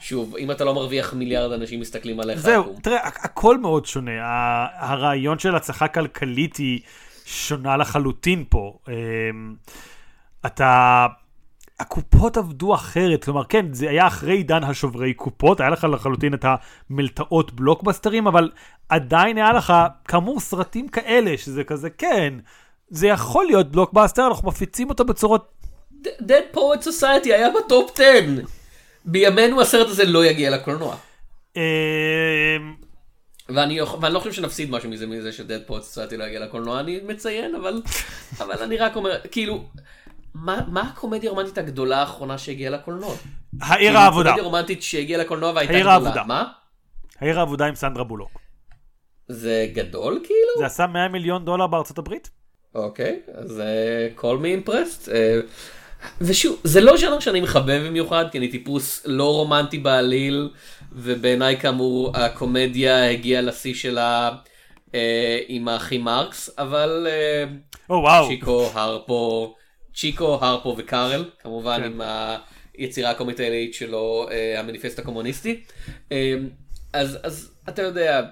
[0.00, 2.38] שוב, אם אתה לא מרוויח מיליארד אנשים מסתכלים עליך.
[2.38, 2.76] זהו.
[2.82, 4.10] תראה, הכ- הכל מאוד שונה.
[4.78, 6.80] הרעיון של הצלחה כלכלית היא
[7.26, 8.78] שונה לחלוטין פה.
[8.88, 9.54] אמ,
[10.46, 11.06] אתה...
[11.80, 16.44] הקופות עבדו אחרת, כלומר כן, זה היה אחרי עידן השוברי קופות, היה לך לחלוטין את
[16.90, 18.50] המלתעות בלוקבאסטרים, אבל
[18.88, 19.72] עדיין היה לך
[20.08, 22.34] כאמור סרטים כאלה, שזה כזה, כן,
[22.88, 25.52] זה יכול להיות בלוקבאסטר, אנחנו מפיצים אותו בצורות...
[26.04, 28.04] Dead Poet Society היה בטופ 10.
[29.04, 30.96] בימינו הסרט הזה לא יגיע לקולנוע.
[33.48, 36.80] ואני, ואני לא חושב שנפסיד משהו מזה, מזה ש Dead Poet Society לא יגיע לקולנוע,
[36.80, 37.82] אני מציין, אבל,
[38.42, 39.64] אבל אני רק אומר, כאילו,
[40.34, 43.14] מה, מה הקומדיה הרומנטית הגדולה האחרונה שהגיעה לקולנוע?
[43.60, 45.92] העיר כאילו, העבודה, קומדיה רומנטית שהגיעה לקולנוע והייתה גדולה.
[45.92, 46.24] העבודה.
[46.24, 46.44] מה?
[47.20, 48.30] העיר העבודה עם סנדרה בולוק.
[49.28, 50.58] זה גדול כאילו?
[50.58, 52.30] זה עשה 100 מיליון דולר בארצות הברית?
[52.74, 53.62] אוקיי, אז
[54.22, 55.06] me impressed.
[55.06, 55.10] Uh,
[56.20, 60.50] ושוב, זה לא ז'אנר שאני מחבב במיוחד, כי אני טיפוס לא רומנטי בעליל,
[60.92, 64.30] ובעיניי כאמור הקומדיה הגיעה לשיא שלה
[64.86, 64.92] uh,
[65.48, 68.28] עם האחים מרקס, אבל uh, או וואו.
[68.28, 69.54] צ'יקו, הרפו,
[69.94, 71.84] צ'יקו, הרפו וקארל, כמובן כן.
[71.84, 72.00] עם
[72.78, 75.62] היצירה הקומית העילאית שלו, אה, המניפסט הקומוניסטי.
[76.12, 76.34] אה,
[76.92, 78.22] אז, אז אתה יודע,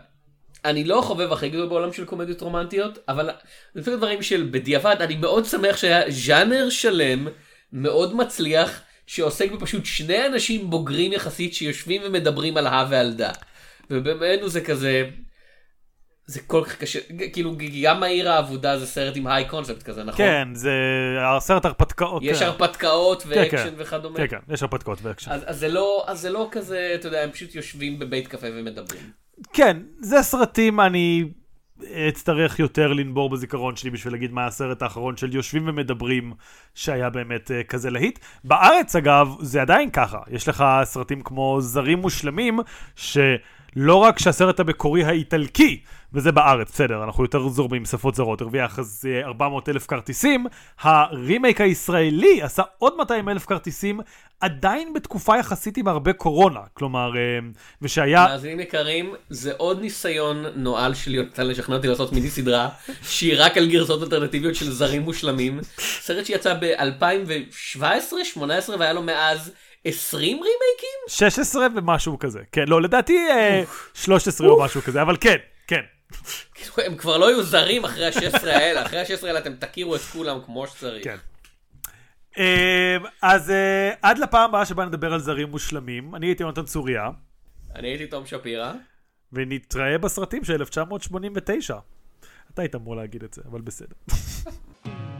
[0.64, 3.30] אני לא החובב הכי גדול בעולם של קומדיות רומנטיות, אבל
[3.74, 7.28] לפי הדברים של בדיעבד, אני מאוד שמח שהיה ז'אנר שלם,
[7.72, 13.30] מאוד מצליח, שעוסק בפשוט שני אנשים בוגרים יחסית שיושבים ומדברים על הא ועל דה.
[13.90, 15.04] ובימינו זה כזה,
[16.26, 16.98] זה כל כך קשה,
[17.32, 20.26] כאילו גם העיר האבודה זה סרט עם high concept כזה, נכון?
[20.26, 20.72] כן, זה
[21.36, 22.22] הסרט הרפתקאות.
[22.24, 22.44] יש כן.
[22.44, 23.74] הרפתקאות כן, ואקשן כן.
[23.78, 24.16] וכדומה.
[24.16, 25.30] כן, כן, יש הרפתקאות ואקשן.
[25.30, 28.46] אז, אז, זה לא, אז זה לא כזה, אתה יודע, הם פשוט יושבים בבית קפה
[28.52, 29.10] ומדברים.
[29.52, 31.24] כן, זה סרטים, אני
[32.08, 36.32] אצטרך יותר לנבור בזיכרון שלי בשביל להגיד מה הסרט האחרון של יושבים ומדברים
[36.74, 38.18] שהיה באמת uh, כזה להיט.
[38.44, 40.18] בארץ, אגב, זה עדיין ככה.
[40.30, 42.58] יש לך סרטים כמו זרים מושלמים,
[43.74, 45.80] שלא רק שהסרט המקורי האיטלקי,
[46.12, 50.46] וזה בארץ, בסדר, אנחנו יותר זורמים שפות זרות, הרוויח אז אה, 400 אלף כרטיסים,
[50.80, 54.00] הרימייק הישראלי עשה עוד 200 אלף כרטיסים,
[54.40, 56.60] עדיין בתקופה יחסית עם הרבה קורונה.
[56.74, 57.38] כלומר, אה,
[57.82, 58.26] ושהיה...
[58.28, 62.68] מאזינים יקרים, זה עוד ניסיון נואל של יונתן לשכנע אותי לעשות מיני סדרה,
[63.02, 65.60] שהיא רק על גרסאות אלטרנטיביות של זרים מושלמים.
[65.78, 68.40] סרט שיצא ב-2017-2018
[68.78, 69.52] והיה לו מאז
[69.84, 70.98] 20 רימייקים?
[71.08, 72.40] 16 ומשהו כזה.
[72.52, 73.62] כן, לא, לדעתי אה,
[73.94, 75.80] 13 או משהו כזה, אבל כן, כן.
[76.54, 80.00] כאילו, הם כבר לא יהיו זרים אחרי ה-16 האלה, אחרי ה-16 האלה אתם תכירו את
[80.00, 81.04] כולם כמו שצריך.
[81.04, 81.16] כן.
[82.38, 87.10] אה, אז אה, עד לפעם הבאה שבה נדבר על זרים מושלמים, אני הייתי יונתן צוריה,
[87.74, 88.72] אני הייתי תום שפירא.
[89.32, 91.76] ונתראה בסרטים של 1989.
[92.54, 93.96] אתה היית אמור להגיד את זה, אבל בסדר.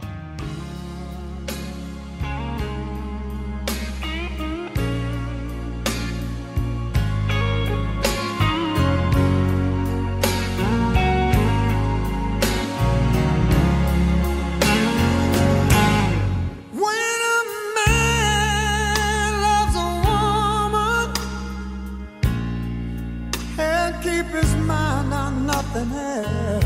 [25.75, 26.65] on nothing else,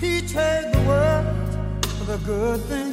[0.00, 2.87] he trade the world for the good things